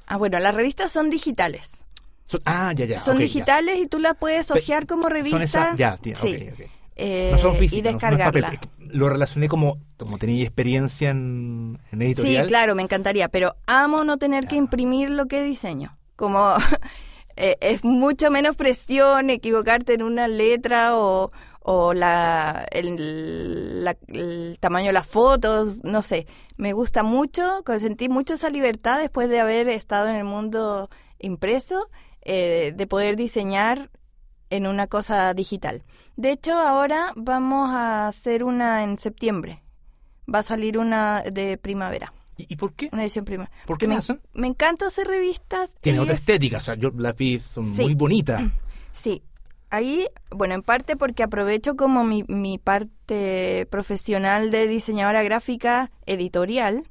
[0.07, 1.85] Ah, bueno, las revistas son digitales.
[2.27, 2.99] Son- ah, ya, ya.
[3.01, 3.23] son ya.
[3.23, 5.38] digitales y tú las puedes Pe- hojear como revista.
[5.38, 6.37] Son esas, ya, tía, Sí.
[6.97, 8.42] eh, No son y físicas, no son en papel.
[8.42, 8.73] descargarla.
[8.90, 12.47] Lo relacioné como, como tenía experiencia en, en Sí, editorial.
[12.47, 15.97] claro, me encantaría, pero amo no tener que imprimir lo que diseño.
[16.16, 16.55] Como
[17.37, 21.31] eh, es mucho menos presión equivocarte en una letra o,
[21.71, 26.27] o la, el, la- el tamaño de las fotos, no sé.
[26.57, 30.89] Me gusta mucho, co- sentí mucho esa libertad después de haber estado en el mundo
[31.19, 31.91] impreso,
[32.23, 33.91] eh, de poder diseñar
[34.49, 35.83] en una cosa digital.
[36.17, 39.63] De hecho, ahora vamos a hacer una en septiembre.
[40.33, 42.89] Va a salir una de primavera, ¿Y, por qué?
[42.93, 43.55] una edición primavera.
[43.67, 44.23] ¿Por qué me, hacen?
[44.33, 45.71] me encanta hacer revistas.
[45.83, 47.83] Tiene y otra es- estética, o sea, yo las vi, son Sí.
[47.83, 48.43] muy bonitas.
[48.91, 49.23] Sí,
[49.71, 56.89] ahí, bueno, en parte porque aprovecho como mi, mi parte profesional de diseñadora gráfica editorial,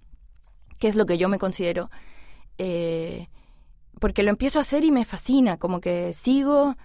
[0.79, 1.89] que es lo que yo me considero,
[2.57, 3.29] eh,
[3.99, 6.75] porque lo empiezo a hacer y me fascina, como que sigo,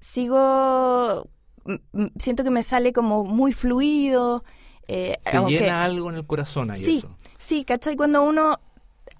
[0.00, 1.28] sigo,
[2.18, 4.44] siento que me sale como muy fluido.
[4.88, 7.16] eh, Te aunque- llena algo en el corazón ahí Sí, eso.
[7.38, 7.96] sí, ¿cachai?
[7.96, 8.58] Cuando uno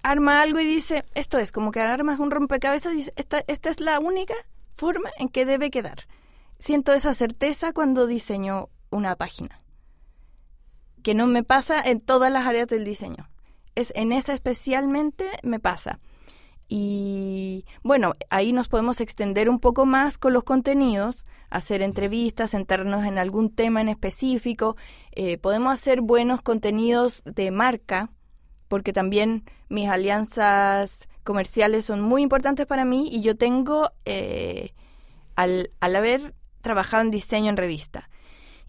[0.03, 3.71] arma algo y dice, esto es, como que armas un rompecabezas y dice, esta, esta
[3.71, 4.35] es la única
[4.75, 6.07] forma en que debe quedar.
[6.63, 9.65] Siento esa certeza cuando diseño una página,
[11.03, 13.29] que no me pasa en todas las áreas del diseño.
[13.75, 15.99] Es en esa especialmente me pasa.
[16.69, 23.07] Y bueno, ahí nos podemos extender un poco más con los contenidos, hacer entrevistas, centrarnos
[23.07, 24.77] en algún tema en específico.
[25.11, 28.13] Eh, podemos hacer buenos contenidos de marca,
[28.69, 34.75] porque también mis alianzas comerciales son muy importantes para mí y yo tengo, eh,
[35.35, 38.09] al, al haber trabajado en diseño en revista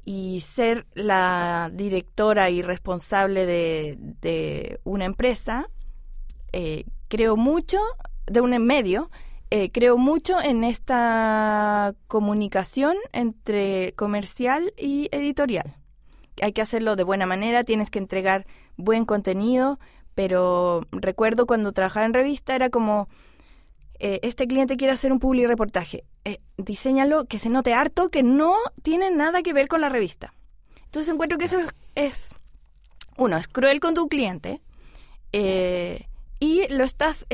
[0.06, 5.70] y ser la directora y responsable de, una empresa,
[6.52, 7.80] eh, creo mucho,
[8.26, 9.10] de un medio,
[9.50, 15.78] eh, creo mucho en esta comunicación entre comercial y editorial.
[16.42, 19.80] Hay que hacerlo de buena manera, tienes que entregar buen contenido,
[20.16, 23.08] pero recuerdo cuando trabajaba en revista era como,
[24.06, 28.22] eh, este cliente quiere hacer un public reportaje, eh, diseñalo que se note harto que
[28.22, 30.34] no tiene nada que ver con la revista.
[30.84, 31.58] Entonces encuentro que eso
[31.96, 32.36] es,
[33.16, 34.60] uno, es cruel con tu cliente
[35.32, 36.06] eh,
[36.42, 37.26] y lo estás,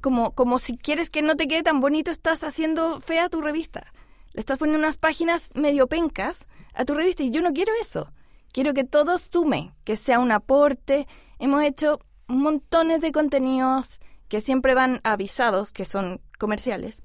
[0.00, 3.92] como, como si quieres que no te quede tan bonito, estás haciendo fea tu revista.
[4.32, 8.12] Le estás poniendo unas páginas medio pencas a tu revista y yo no quiero eso.
[8.52, 11.08] Quiero que todo sume, que sea un aporte.
[11.40, 13.98] Hemos hecho montones de contenidos
[14.30, 17.02] que siempre van avisados, que son comerciales,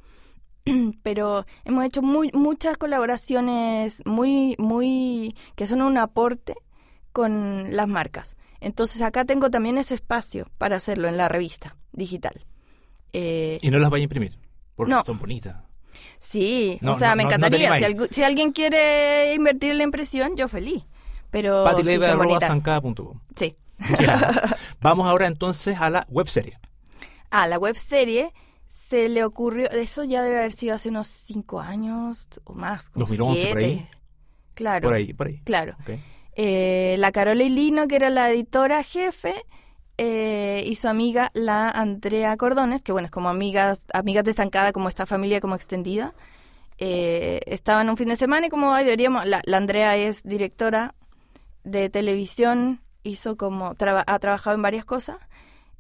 [1.04, 6.56] pero hemos hecho muy, muchas colaboraciones muy, muy, que son un aporte
[7.12, 8.36] con las marcas.
[8.62, 12.46] Entonces acá tengo también ese espacio para hacerlo en la revista digital.
[13.14, 14.38] Eh, Y no las vaya a imprimir,
[14.76, 15.04] porque No.
[15.04, 15.58] son bonitas.
[16.20, 17.76] sí, No, o sea, no, me encantaría.
[17.78, 20.86] si, algu- si alguien quiere invertir en la impresión, yo feliz.
[21.32, 21.64] Pero
[21.96, 22.50] sí, son bonitas.
[23.36, 23.56] Sí.
[24.82, 26.58] Vamos ahora entonces a la webserie.
[27.38, 28.32] Ah, la web serie
[28.68, 32.90] se le ocurrió, eso ya debe haber sido hace unos cinco años o más.
[32.90, 33.88] como 2011 por ahí.
[34.54, 34.88] Claro.
[34.88, 35.42] Por ahí, por ahí.
[35.44, 35.76] Claro.
[36.38, 39.34] Eh, la Carola Lino, que era la editora jefe,
[39.98, 44.72] eh, y su amiga, la Andrea Cordones, que bueno, es como amigas, amigas de Zancada,
[44.74, 46.14] como esta familia como extendida.
[46.78, 50.96] Eh, estaban un fin de semana y como ay, deberíamos, la, la Andrea es directora
[51.64, 55.18] de televisión, hizo como, traba- ha trabajado en varias cosas,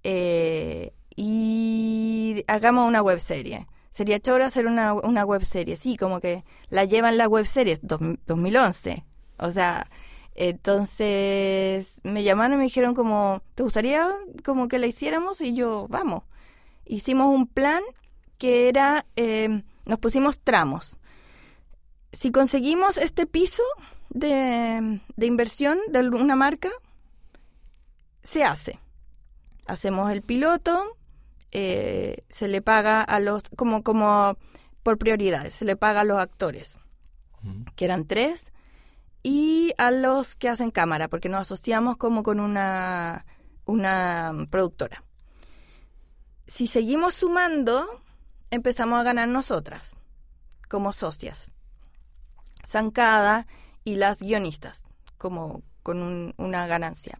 [0.03, 3.67] eh, y hagamos una web serie.
[3.91, 7.79] Sería choro hacer una, una web serie, sí, como que la llevan las web series,
[7.81, 9.05] dos- 2011.
[9.37, 9.89] O sea,
[10.35, 14.09] entonces me llamaron y me dijeron como, ¿te gustaría
[14.43, 15.39] como que la hiciéramos?
[15.41, 16.23] Y yo, vamos.
[16.85, 17.81] Hicimos un plan
[18.37, 20.97] que era, eh, nos pusimos tramos.
[22.11, 23.63] Si conseguimos este piso
[24.09, 26.69] de, de inversión de una marca,
[28.23, 28.79] se hace.
[29.67, 30.97] Hacemos el piloto,
[31.57, 34.37] eh, se le paga a los, como, como
[34.83, 36.79] por prioridades, se le paga a los actores,
[37.77, 38.51] que eran tres,
[39.23, 43.25] y a los que hacen cámara, porque nos asociamos como con una,
[43.65, 45.03] una productora.
[46.45, 47.87] Si seguimos sumando,
[48.51, 49.95] empezamos a ganar nosotras,
[50.69, 51.53] como socias.
[52.65, 53.47] Zancada
[53.83, 54.83] y las guionistas,
[55.17, 57.19] como con un- una ganancia.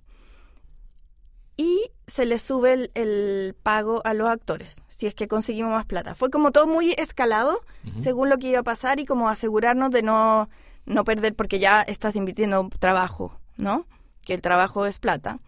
[1.57, 5.85] Y se le sube el, el pago a los actores, si es que conseguimos más
[5.85, 6.13] plata.
[6.15, 7.61] Fue como todo muy escalado,
[7.97, 10.49] según lo que iba a pasar y como asegurarnos de no,
[10.85, 13.85] no perder, porque ya estás invirtiendo trabajo, ¿no?
[14.25, 15.39] Que el trabajo es plata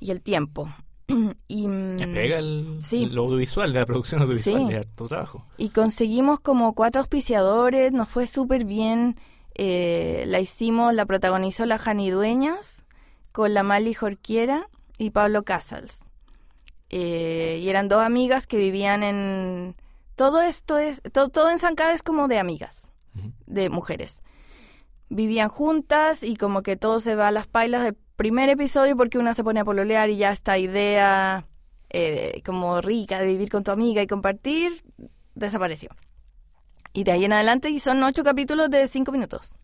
[0.00, 0.68] y el tiempo.
[1.48, 3.04] y, mm, pega el, Sí.
[3.04, 4.72] el audiovisual, la producción audiovisual, Sí.
[4.74, 5.46] es harto trabajo.
[5.56, 9.16] y conseguimos como cuatro auspiciadores, nos fue súper bien.
[9.60, 12.84] eh, la hicimos, la protagonizó la Jani Dueñas
[13.32, 14.68] con la Mali Jorquiera
[14.98, 16.04] y Pablo Casals.
[16.90, 19.76] Eh, y eran dos amigas que vivían en...
[20.14, 21.00] Todo esto es...
[21.12, 22.92] Todo, todo en Zancada es como de amigas,
[23.46, 24.22] de mujeres.
[25.08, 29.18] Vivían juntas y como que todo se va a las pailas del primer episodio porque
[29.18, 31.46] una se pone a pololear y ya esta idea
[31.90, 34.84] eh, como rica de vivir con tu amiga y compartir
[35.34, 35.90] desapareció.
[36.92, 39.54] Y de ahí en adelante y son ocho capítulos de cinco minutos.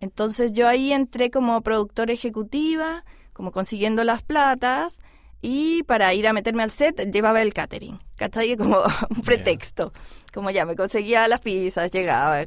[0.00, 3.04] Entonces yo ahí entré como productora ejecutiva,
[3.36, 4.98] como consiguiendo las platas
[5.42, 8.56] y para ir a meterme al set llevaba el catering, ¿cachai?
[8.56, 8.78] Como
[9.10, 9.92] un pretexto,
[10.32, 12.46] como ya me conseguía las pizzas, llegaba.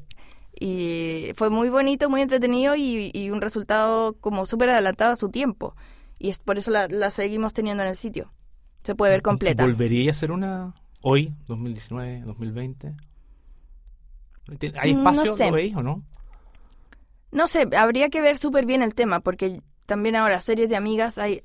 [0.59, 5.29] Y fue muy bonito, muy entretenido y, y un resultado como súper adelantado a su
[5.29, 5.75] tiempo.
[6.17, 8.33] Y es por eso la, la seguimos teniendo en el sitio.
[8.83, 9.63] Se puede ver completa.
[9.63, 12.95] ¿Volvería a hacer una hoy, 2019, 2020?
[14.81, 15.45] ¿Hay Mm, no espacio, sé.
[15.47, 16.03] lo veis o no?
[17.31, 21.17] No sé, habría que ver súper bien el tema, porque también ahora series de amigas
[21.17, 21.43] hay...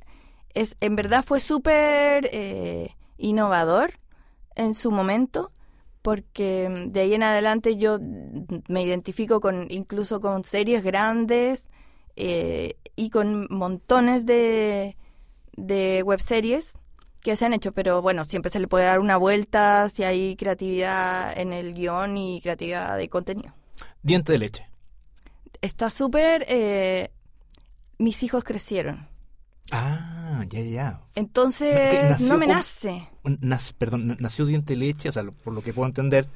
[0.51, 3.95] Es, en verdad fue súper eh, innovador
[4.55, 5.51] en su momento,
[6.03, 11.71] porque mm, de ahí en adelante yo mm, me identifico con incluso con series grandes
[12.17, 14.99] eh, y con montones de,
[15.57, 16.79] de webseries
[17.23, 20.37] que se han hecho, pero bueno, siempre se le puede dar una vuelta si hay
[20.37, 23.55] creatividad en el guion y creatividad de contenido
[24.03, 24.69] Diente de leche.
[25.63, 26.45] está súper...
[26.47, 27.11] eh,
[28.05, 29.09] mis hijos crecieron.
[29.73, 31.01] Ah, ya, ya.
[31.15, 33.09] Entonces, no me nace.
[33.25, 36.29] Nac- perdón, na- nació diente de leche, o sea, lo- por lo que puedo entender,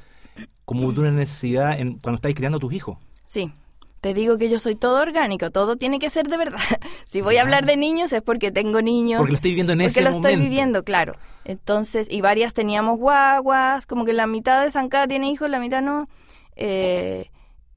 [0.64, 2.96] como de una necesidad en, cuando estáis criando a tus hijos.
[3.24, 3.52] Sí.
[4.00, 6.59] Te digo que yo soy todo orgánico, todo tiene que ser de verdad.
[7.07, 9.18] Si voy a hablar de niños es porque tengo niños.
[9.18, 10.28] Porque lo estoy viviendo en porque ese lo momento.
[10.28, 11.14] estoy viviendo, claro.
[11.44, 15.83] Entonces, y varias teníamos guaguas, como que la mitad de Zancada tiene hijos, la mitad
[15.83, 16.09] no.
[16.57, 17.31] Eh,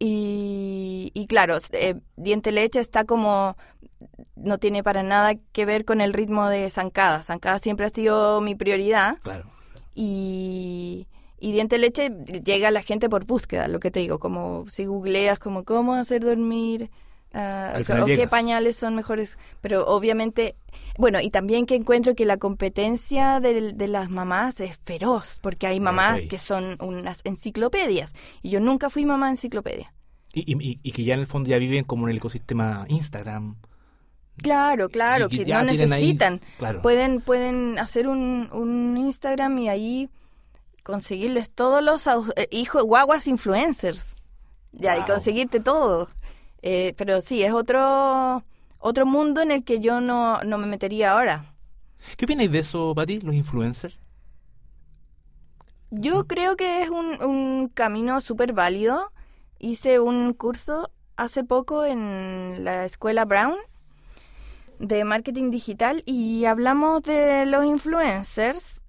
[0.03, 3.55] y, y claro, eh, Diente Leche está como,
[4.35, 7.21] no tiene para nada que ver con el ritmo de Zancada.
[7.21, 9.45] Zancada siempre ha sido mi prioridad Claro.
[9.93, 11.07] y,
[11.39, 12.09] y Diente Leche
[12.43, 15.93] llega a la gente por búsqueda, lo que te digo, como si googleas como cómo
[15.93, 16.89] hacer dormir,
[17.31, 20.55] final o qué pañales son mejores, pero obviamente,
[21.01, 25.67] bueno, y también que encuentro que la competencia de, de las mamás es feroz, porque
[25.67, 29.93] hay mamás que son unas enciclopedias, y yo nunca fui mamá enciclopedia.
[30.33, 33.57] Y, y- y que ya en el fondo ya viven como en el ecosistema Instagram.
[34.37, 36.39] Claro, claro, que no ahí- necesitan.
[36.57, 36.81] claro.
[36.81, 40.09] Pueden, pueden hacer un, un Instagram y ahí
[40.83, 44.15] conseguirles todos los eh, hijos, guaguas influencers.
[44.71, 46.09] Ya, y conseguirte todo.
[46.61, 48.43] Eh, pero sí, es otro
[48.81, 51.45] otro mundo en el que yo no, no me metería ahora.
[52.17, 53.97] ¿Qué opináis de eso, Pati, los influencers?
[55.91, 59.11] Yo creo que es un, un camino súper válido.
[59.59, 63.55] Hice un curso hace poco en la escuela Brown
[64.79, 68.81] de marketing digital y hablamos de los influencers.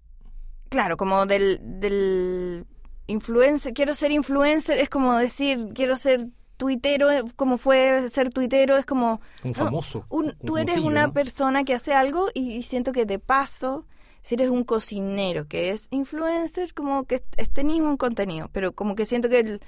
[0.70, 2.66] Claro, como del, del
[3.06, 6.28] influencer, quiero ser influencer, es como decir, quiero ser
[6.62, 9.20] tuitero, eh, como fue ser tuitero, es como...
[9.42, 10.06] Un famoso.
[10.10, 11.12] un tú eres una ¿no?
[11.12, 13.84] persona que hace algo y, y siento que de paso,
[14.20, 18.94] si eres un cocinero que es influencer, como que es, tenés un contenido, pero como
[18.94, 19.60] que siento que el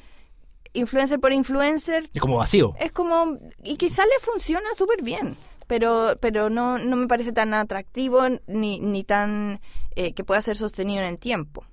[0.72, 2.74] influencer por influencer Es como vacío.
[2.78, 3.38] es como...
[3.64, 5.36] Y quizá le funciona súper bien,
[5.66, 9.60] pero, pero no, no me parece tan atractivo ni, ni tan...
[9.96, 11.64] eh, que pueda ser sostenido en el tiempo.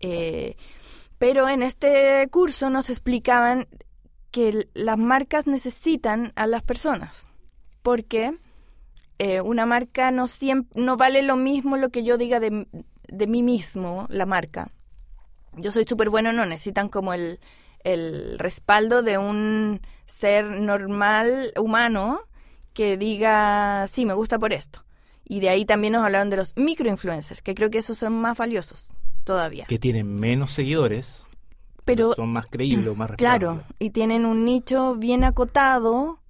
[0.00, 0.56] Eh,
[1.18, 3.68] pero en este curso nos explicaban
[4.34, 7.24] que las marcas necesitan a las personas,
[7.82, 8.36] porque
[9.20, 12.66] eh, una marca no, siem- no vale lo mismo lo que yo diga de,
[13.06, 14.72] de mí mismo, la marca.
[15.56, 17.38] Yo soy súper bueno, no necesitan como el,
[17.84, 22.22] el respaldo de un ser normal, humano,
[22.72, 24.84] que diga, sí, me gusta por esto.
[25.24, 28.36] Y de ahí también nos hablaron de los microinfluencers, que creo que esos son más
[28.36, 28.88] valiosos
[29.22, 29.66] todavía.
[29.68, 31.23] Que tienen menos seguidores.
[31.84, 36.20] Pero son más creíbles o más Claro, y tienen un nicho bien acotado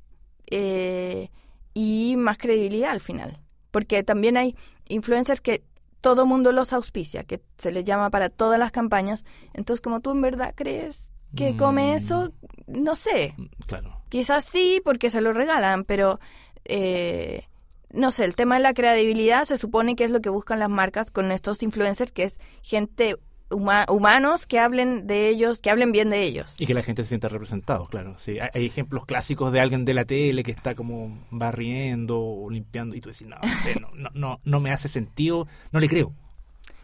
[0.50, 1.30] eh,
[1.72, 3.38] y más credibilidad al final.
[3.70, 4.56] Porque también hay
[4.88, 5.64] influencers que
[6.00, 9.24] todo mundo los auspicia, que se les llama para todas las campañas.
[9.54, 11.96] Entonces, como tú en verdad crees que come Mm.
[11.96, 12.32] eso,
[12.66, 13.34] no sé.
[13.36, 14.00] Mm, Claro.
[14.08, 16.20] Quizás sí, porque se lo regalan, pero
[16.66, 17.48] eh,
[17.90, 20.68] no sé, el tema de la credibilidad se supone que es lo que buscan las
[20.70, 23.16] marcas con estos influencers, que es gente
[23.54, 26.54] huma- humanos que hablen de ellos, que hablen bien de ellos.
[26.58, 28.16] Y que la gente se sienta representado, claro.
[28.18, 32.50] Sí, hay, hay ejemplos clásicos de alguien de la tele que está como barriendo o
[32.50, 35.88] limpiando y tú decís, no, usted no, no, no, no me hace sentido, no le
[35.88, 36.12] creo.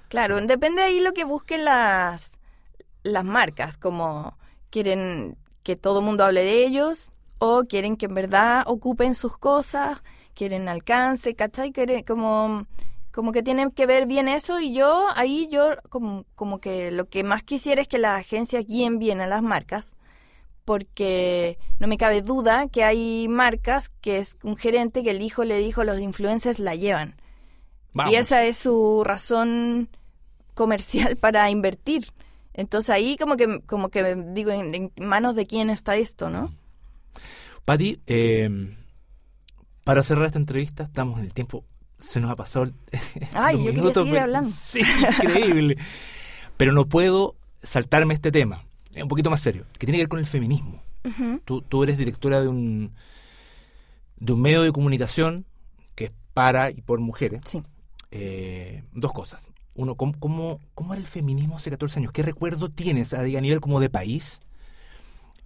[0.09, 2.33] Claro, depende ahí lo que busquen las,
[3.03, 4.37] las marcas, como
[4.71, 9.37] quieren que todo el mundo hable de ellos o quieren que en verdad ocupen sus
[9.39, 10.03] cosas,
[10.35, 11.71] quieren alcance, ¿cachai?
[11.73, 12.67] Quieren, como,
[13.13, 17.09] como que tienen que ver bien eso y yo ahí yo como, como que lo
[17.09, 19.93] que más quisiera es que las agencias guíen bien a las marcas
[20.65, 25.45] porque no me cabe duda que hay marcas que es un gerente que el hijo
[25.45, 27.17] le dijo los influencers la llevan.
[27.93, 28.13] Vamos.
[28.13, 29.89] Y esa es su razón
[30.55, 32.13] comercial para invertir.
[32.55, 36.55] Entonces ahí como que como que digo en, en manos de quién está esto, ¿no?
[37.65, 38.77] Pati, eh,
[39.85, 41.65] para cerrar esta entrevista, estamos en el tiempo,
[42.01, 42.75] se nos ha pasado el-
[43.35, 44.51] Ay, yo quería minutos, seguir pero- hablando.
[44.55, 45.77] Sí, increíble.
[46.57, 50.09] pero no puedo saltarme este tema, es un poquito más serio, que tiene que ver
[50.09, 50.83] con el feminismo.
[51.45, 52.93] Tú, tú eres directora de un,
[54.19, 55.47] de un medio de comunicación
[55.95, 57.41] que es para y por mujeres.
[57.47, 57.63] Sí.
[58.11, 59.43] Eh, dos cosas.
[59.75, 62.13] Uno, ¿cómo, cómo, cómo era el feminismo hace 14 años?
[62.13, 64.41] ¿Qué recuerdo tienes a, a nivel como de país?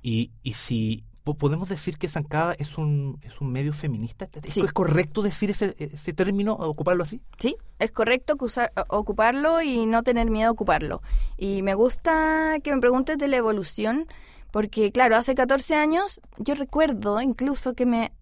[0.02, 4.28] Y, y si podemos decir que Zancada es un, es un medio feminista.
[4.42, 4.60] ¿Es, Sí.
[4.60, 7.22] es correcto decir ese, ese término, ocuparlo así?
[7.38, 11.00] Sí, es correcto usar- ocuparlo y no tener miedo a ocuparlo.
[11.38, 14.06] Y me gusta que me preguntes de la evolución,
[14.50, 18.12] porque claro, hace 14 años yo recuerdo incluso que me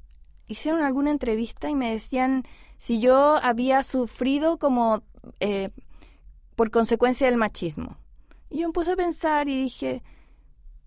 [0.47, 2.45] hicieron alguna entrevista y me decían
[2.79, 5.03] si yo había sufrido como
[5.41, 5.71] eh,
[6.55, 7.97] por consecuencia del machismo.
[8.49, 10.03] Y yo me puse a pensar y dije,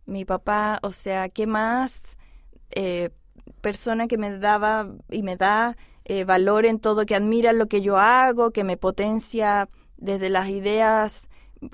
[0.06, 2.18] mi papá, o sea, ¿qué más
[2.72, 3.10] eh,
[3.62, 7.82] persona que me daba y me da eh, valor en todo, que admira lo que
[7.82, 11.28] yo hago, que me potencia desde las ideas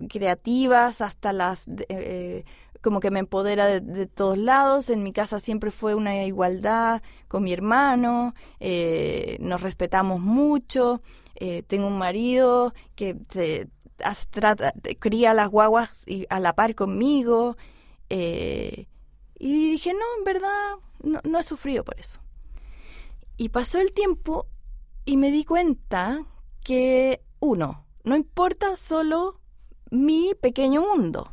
[0.09, 2.43] creativas hasta las, eh,
[2.82, 4.89] como que me empodera de, todos lados.
[4.89, 11.01] En mi casa siempre fue una igualdad con mi hermano, eh, nos respetamos mucho.
[11.36, 13.67] eh, tengo un marido que se,
[14.29, 17.57] trata, cría las guaguas y a la par conmigo.
[18.14, 18.88] Eh,
[19.39, 22.20] y dije, no, en verdad, no, no he sufrido por eso.
[23.38, 24.47] Y pasó el tiempo
[25.05, 26.26] y me di cuenta
[26.62, 29.39] que, uno, no importa solo
[29.91, 31.32] mi pequeño mundo.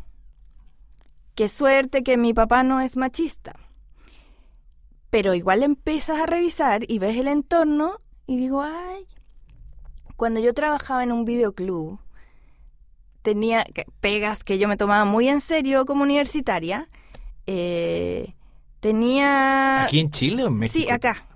[1.35, 3.57] Qué suerte que mi papá no es machista.
[5.11, 9.09] Pero igual empiezas a revisar y ves el entorno y digo, ay,
[10.14, 11.99] cuando yo trabajaba en un videoclub,
[13.23, 16.89] tenía que- pegas que yo me tomaba muy en serio como universitaria.
[17.47, 18.35] eh,
[18.81, 19.85] tenía...
[19.85, 20.85] ¿Aquí en Chile o en México?
[20.87, 21.27] Sí, acá.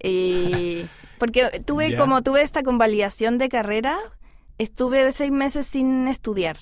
[0.00, 0.86] Eh,
[1.18, 3.98] porque tuve, como tuve esta convalidación de carrera,
[4.58, 6.58] estuve seis meses sin estudiar.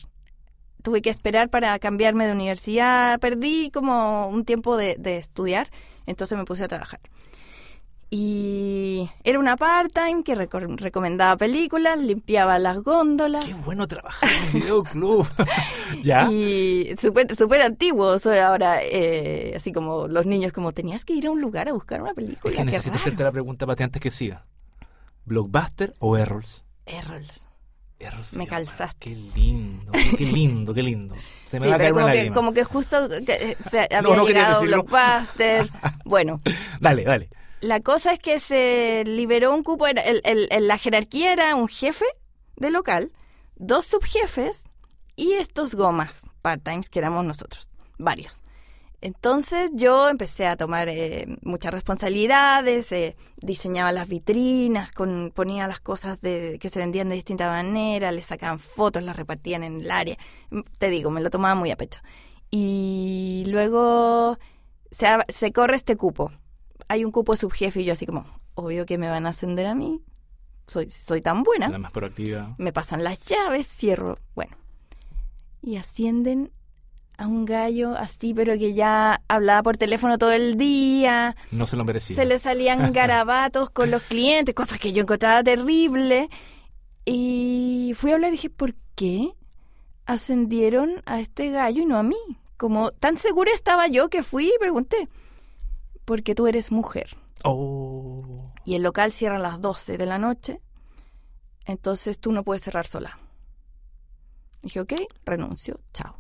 [0.83, 3.19] Tuve que esperar para cambiarme de universidad.
[3.21, 5.71] Perdí como un tiempo de, de estudiar,
[6.07, 7.01] entonces me puse a trabajar.
[8.11, 13.45] Y era una part-time que reco- recomendaba películas, limpiaba las góndolas.
[13.45, 15.29] Qué bueno trabajar en un videoclub.
[16.03, 16.27] ¿Ya?
[16.31, 21.31] Y súper súper antiguo, ahora, eh, así como los niños, como tenías que ir a
[21.31, 22.51] un lugar a buscar una película.
[22.55, 23.03] Es que necesito raro.
[23.03, 24.47] hacerte la pregunta, Pati, antes que siga.
[25.27, 26.65] ¿Blockbuster o Errols?
[26.87, 27.45] Errols.
[28.01, 28.97] Herfirma, Me calzaste.
[29.01, 31.15] Qué lindo, qué lindo, qué lindo.
[31.47, 32.35] Se me Sí, va a caer pero una como que, lágrima.
[32.35, 34.63] como que justo que, eh, se había No, llegado.
[34.63, 35.69] Blockbuster.
[36.05, 36.41] bueno,
[36.81, 37.29] Dale, dale.
[37.61, 41.69] La cosa es que se liberó un cupo, el- el- el- la jerarquía era un
[41.69, 42.05] jefe
[42.57, 43.13] de local,
[43.57, 44.65] dos subjefes
[45.17, 48.43] y estos gomas part-times que éramos nosotros, varios.
[49.01, 55.79] Entonces yo empecé a tomar eh, muchas responsabilidades, eh, diseñaba las vitrinas, con, ponía las
[55.79, 59.91] cosas de, que se vendían de distinta manera, le sacaban fotos, las repartían en el
[59.93, 60.17] área.
[60.51, 62.01] Mm, Te digo, me lo tomaba muy a pecho.
[62.51, 64.37] Y luego
[64.91, 66.33] se, se corre este cupo.
[66.89, 68.25] Hay un cupo subjefe y yo así como,
[68.55, 70.01] obvio que me van a ascender a mí.
[70.67, 72.55] Soy, soy tan buena La más proactiva.
[72.59, 74.57] me pasan las llaves, cierro, bueno.
[75.63, 76.51] Y ascienden
[77.17, 81.77] a un gallo así, pero que ya hablaba por teléfono todo el día, No se
[81.77, 82.15] lo merecía.
[82.17, 86.29] se le salían garabatos con los clientes, cosas que yo encontraba terrible.
[87.05, 89.33] Y fui a hablar y dije, ¿por qué
[90.07, 92.17] ascendieron a este gallo y no a mí?
[92.57, 95.09] Como tan segura estaba yo que fui y pregunté,
[96.09, 98.51] porque tú eres mujer Oh.
[98.65, 100.63] y el local cierra a las 12 de la noche,
[101.67, 103.19] entonces tú no puedes cerrar sola.
[104.63, 104.95] Dije, ok,
[105.27, 106.19] renuncio, chao.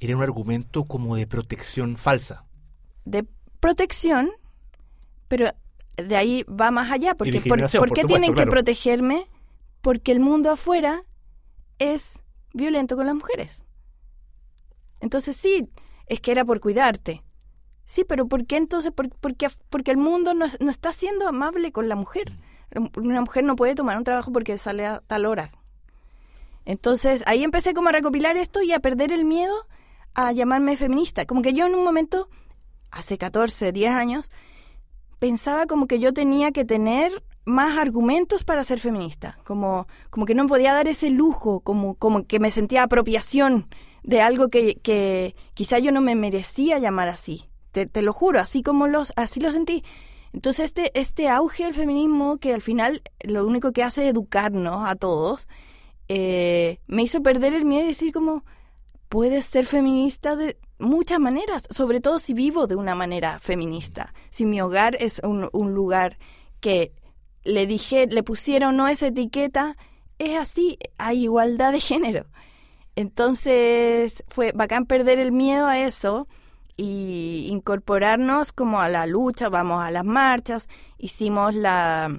[0.00, 2.44] Era un argumento como de protección falsa.
[3.06, 3.26] De
[3.58, 4.30] protección,
[5.28, 5.50] pero
[5.96, 8.50] de ahí va más allá, porque ¿por, qué supuesto, tienen claro.
[8.50, 9.30] que protegerme?
[9.80, 11.04] Porque el mundo afuera
[11.78, 12.22] es
[12.52, 13.64] violento con las mujeres.
[15.00, 15.70] Entonces sí,
[16.06, 17.24] es que era por cuidarte.
[17.92, 18.90] Sí, pero ¿por qué entonces?
[18.90, 22.32] Por- porque, porque el mundo no, no está siendo amable con la mujer.
[22.96, 25.50] Una mujer no puede tomar un trabajo porque sale a tal hora.
[26.64, 29.52] Entonces ahí empecé como a recopilar esto y a perder el miedo
[30.14, 31.26] a llamarme feminista.
[31.26, 32.30] Como que yo en un momento,
[32.90, 34.30] hace 14, 10 años,
[35.18, 39.36] pensaba como que yo tenía que tener más argumentos para ser feminista.
[39.44, 43.68] Como, como que no podía dar ese lujo, como, como que me sentía apropiación
[44.02, 47.51] de algo que, que quizá yo no me merecía llamar así.
[47.72, 49.82] Te, te lo juro, así como los, así lo sentí.
[50.32, 54.88] Entonces este, este auge del feminismo, que al final lo único que hace es educarnos
[54.88, 55.46] a todos,
[56.08, 58.44] eh, me hizo perder el miedo y decir como,
[59.08, 64.14] puedes ser feminista de muchas maneras, sobre todo si vivo de una manera feminista.
[64.30, 66.18] Si mi hogar es un, un lugar
[66.60, 66.92] que
[67.44, 69.76] le dije, le pusieron no esa etiqueta,
[70.18, 72.26] es así, hay igualdad de género.
[72.96, 76.26] Entonces fue bacán perder el miedo a eso
[76.76, 80.68] y incorporarnos como a la lucha, vamos a las marchas,
[80.98, 82.10] hicimos la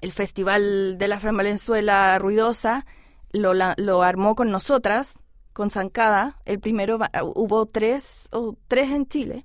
[0.00, 2.86] el festival de la Fran Valenzuela Ruidosa,
[3.32, 5.20] lo, la- lo armó con nosotras,
[5.52, 6.98] con Zancada, el primero,
[7.34, 9.44] hubo tres, o tres en Chile,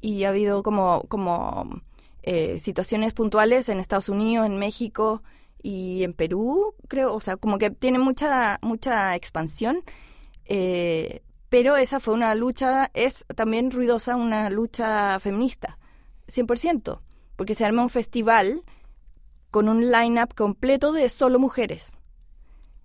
[0.00, 1.80] y ha habido como, como
[2.24, 5.22] eh, situaciones puntuales en Estados Unidos, en México
[5.62, 9.84] y en Perú, creo, o sea, como que tiene mucha, mucha expansión,
[10.46, 11.22] eh,
[11.54, 15.78] pero esa fue una lucha, es también ruidosa una lucha feminista,
[16.26, 17.00] 100%,
[17.36, 18.62] porque se arma un festival
[19.52, 21.96] con un line-up completo de solo mujeres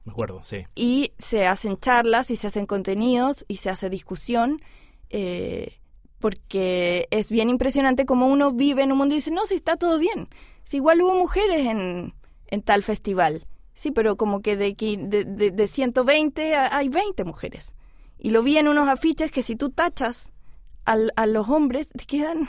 [0.05, 0.67] Me acuerdo, sí.
[0.75, 4.61] y se hacen charlas y se hacen contenidos y se hace discusión
[5.09, 5.79] eh,
[6.19, 9.77] porque es bien impresionante como uno vive en un mundo y dice, no, si está
[9.77, 10.27] todo bien.
[10.63, 12.13] Si igual hubo mujeres en,
[12.47, 13.47] en tal festival.
[13.73, 17.73] Sí, pero como que de, de, de, de 120 a- hay 20 mujeres.
[18.19, 20.29] Y lo vi en unos afiches que si tú tachas
[20.85, 22.47] al- a los hombres, te quedan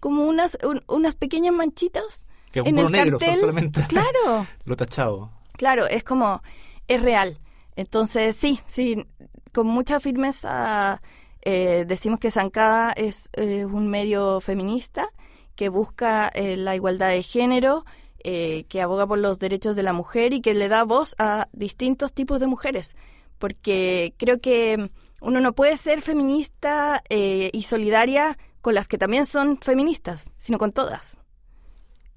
[0.00, 3.40] como unas, un- unas pequeñas manchitas Que en el negro, cartel.
[3.40, 4.46] solamente Claro.
[4.64, 5.30] lo tachado.
[5.52, 6.42] Claro, es como,
[6.88, 7.38] es real.
[7.76, 9.06] Entonces, sí, sí,
[9.52, 11.00] con mucha firmeza
[11.42, 15.08] eh, decimos que Zancada es eh, un medio feminista
[15.54, 17.84] que busca eh, la igualdad de género,
[18.24, 21.48] eh, que aboga por los derechos de la mujer y que le da voz a
[21.52, 22.94] distintos tipos de mujeres.
[23.42, 24.88] Porque creo que
[25.20, 30.58] uno no puede ser feminista eh, y solidaria con las que también son feministas, sino
[30.58, 31.18] con todas.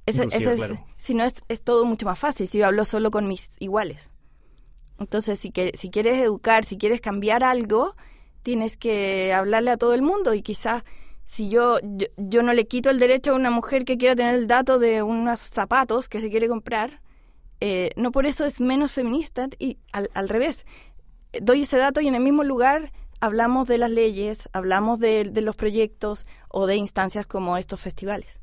[0.05, 0.85] Inclusive, ese es, claro.
[0.97, 4.11] si no es, es todo mucho más fácil si yo hablo solo con mis iguales.
[4.99, 7.95] Entonces, si, que, si quieres educar, si quieres cambiar algo,
[8.43, 10.83] tienes que hablarle a todo el mundo y quizás
[11.25, 14.35] si yo, yo, yo no le quito el derecho a una mujer que quiera tener
[14.35, 17.01] el dato de unos zapatos que se quiere comprar,
[17.61, 20.67] eh, no por eso es menos feminista y al, al revés.
[21.41, 25.41] Doy ese dato y en el mismo lugar hablamos de las leyes, hablamos de, de
[25.41, 28.39] los proyectos o de instancias como estos festivales.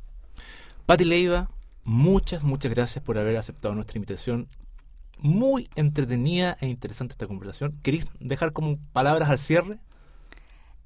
[0.86, 1.48] Pati Leiva,
[1.84, 4.48] muchas, muchas gracias por haber aceptado nuestra invitación.
[5.18, 7.78] Muy entretenida e interesante esta conversación.
[7.82, 9.78] ¿Queréis dejar como palabras al cierre?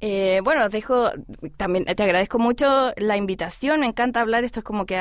[0.01, 1.11] Eh, bueno, dejo,
[1.57, 5.01] también te agradezco mucho la invitación, me encanta hablar, esto es como que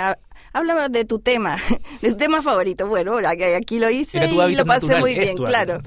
[0.54, 1.58] habla de tu tema,
[2.02, 2.88] de tu tema favorito.
[2.88, 5.80] Bueno, aquí lo hice y lo pasé muy bien, claro.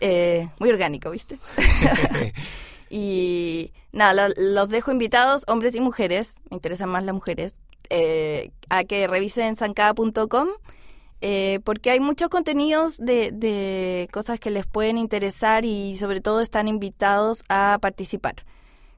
[0.00, 1.38] Eh, muy orgánico, ¿viste?
[2.90, 7.54] y nada, los dejo invitados, hombres y mujeres, me interesan más las mujeres,
[7.90, 10.48] eh, a que revisen zancada.com
[11.26, 16.42] eh, porque hay muchos contenidos de, de, cosas que les pueden interesar y sobre todo
[16.42, 18.44] están invitados a participar.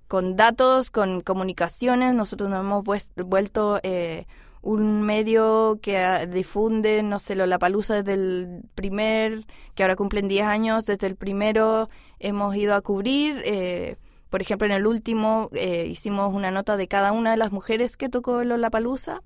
[0.08, 2.84] Con datos, con comunicaciones, nosotros nos hemos
[3.14, 4.26] vuelto eh,
[4.66, 9.46] un medio que ah, difunde, no sé, la palusa desde el primer,
[9.76, 11.88] que ahora cumplen 10 años, desde el primero
[12.18, 13.40] hemos ido a cubrir.
[13.44, 13.96] Eh,
[14.28, 15.50] por ejemplo, en el último
[15.86, 19.22] hicimos una nota de cada una de las mujeres que tocó la palusa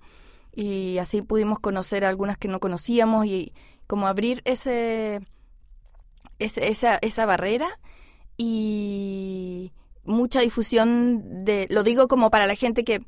[0.55, 3.55] y así pudimos conocer algunas que no conocíamos y
[3.87, 5.21] como abrir ese,
[6.39, 7.81] esa, esa barrera
[8.37, 9.73] y
[10.05, 13.01] mucha difusión de, lo digo como para la gente que,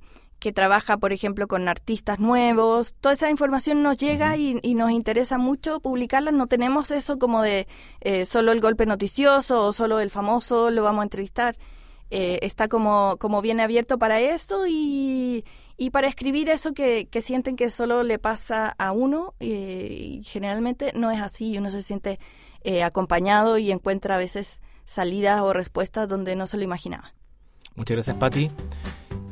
[0.43, 5.39] que trabaja, por ejemplo, con artistas nuevos, toda esa información nos llega y, nos interesa
[5.39, 7.69] mucho publicarla, no tenemos eso como de
[8.01, 11.57] eh, solo el golpe noticioso o solo el famoso lo vamos a entrevistar,
[12.11, 15.45] eh, está como, como bien abierto para eso y,
[15.77, 20.25] y para escribir eso que, que, sienten que solo le pasa a uno, eh, y
[20.25, 22.19] generalmente no es así, uno se siente
[22.65, 27.15] eh, acompañado y encuentra a veces salidas o respuestas donde no se lo imaginaba.
[27.77, 28.51] Muchas gracias, Patti.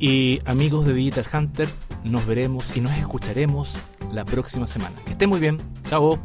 [0.01, 1.69] Y amigos de Digital Hunter,
[2.03, 3.71] nos veremos y nos escucharemos
[4.11, 4.95] la próxima semana.
[5.05, 5.59] Que estén muy bien.
[5.87, 6.19] Chao.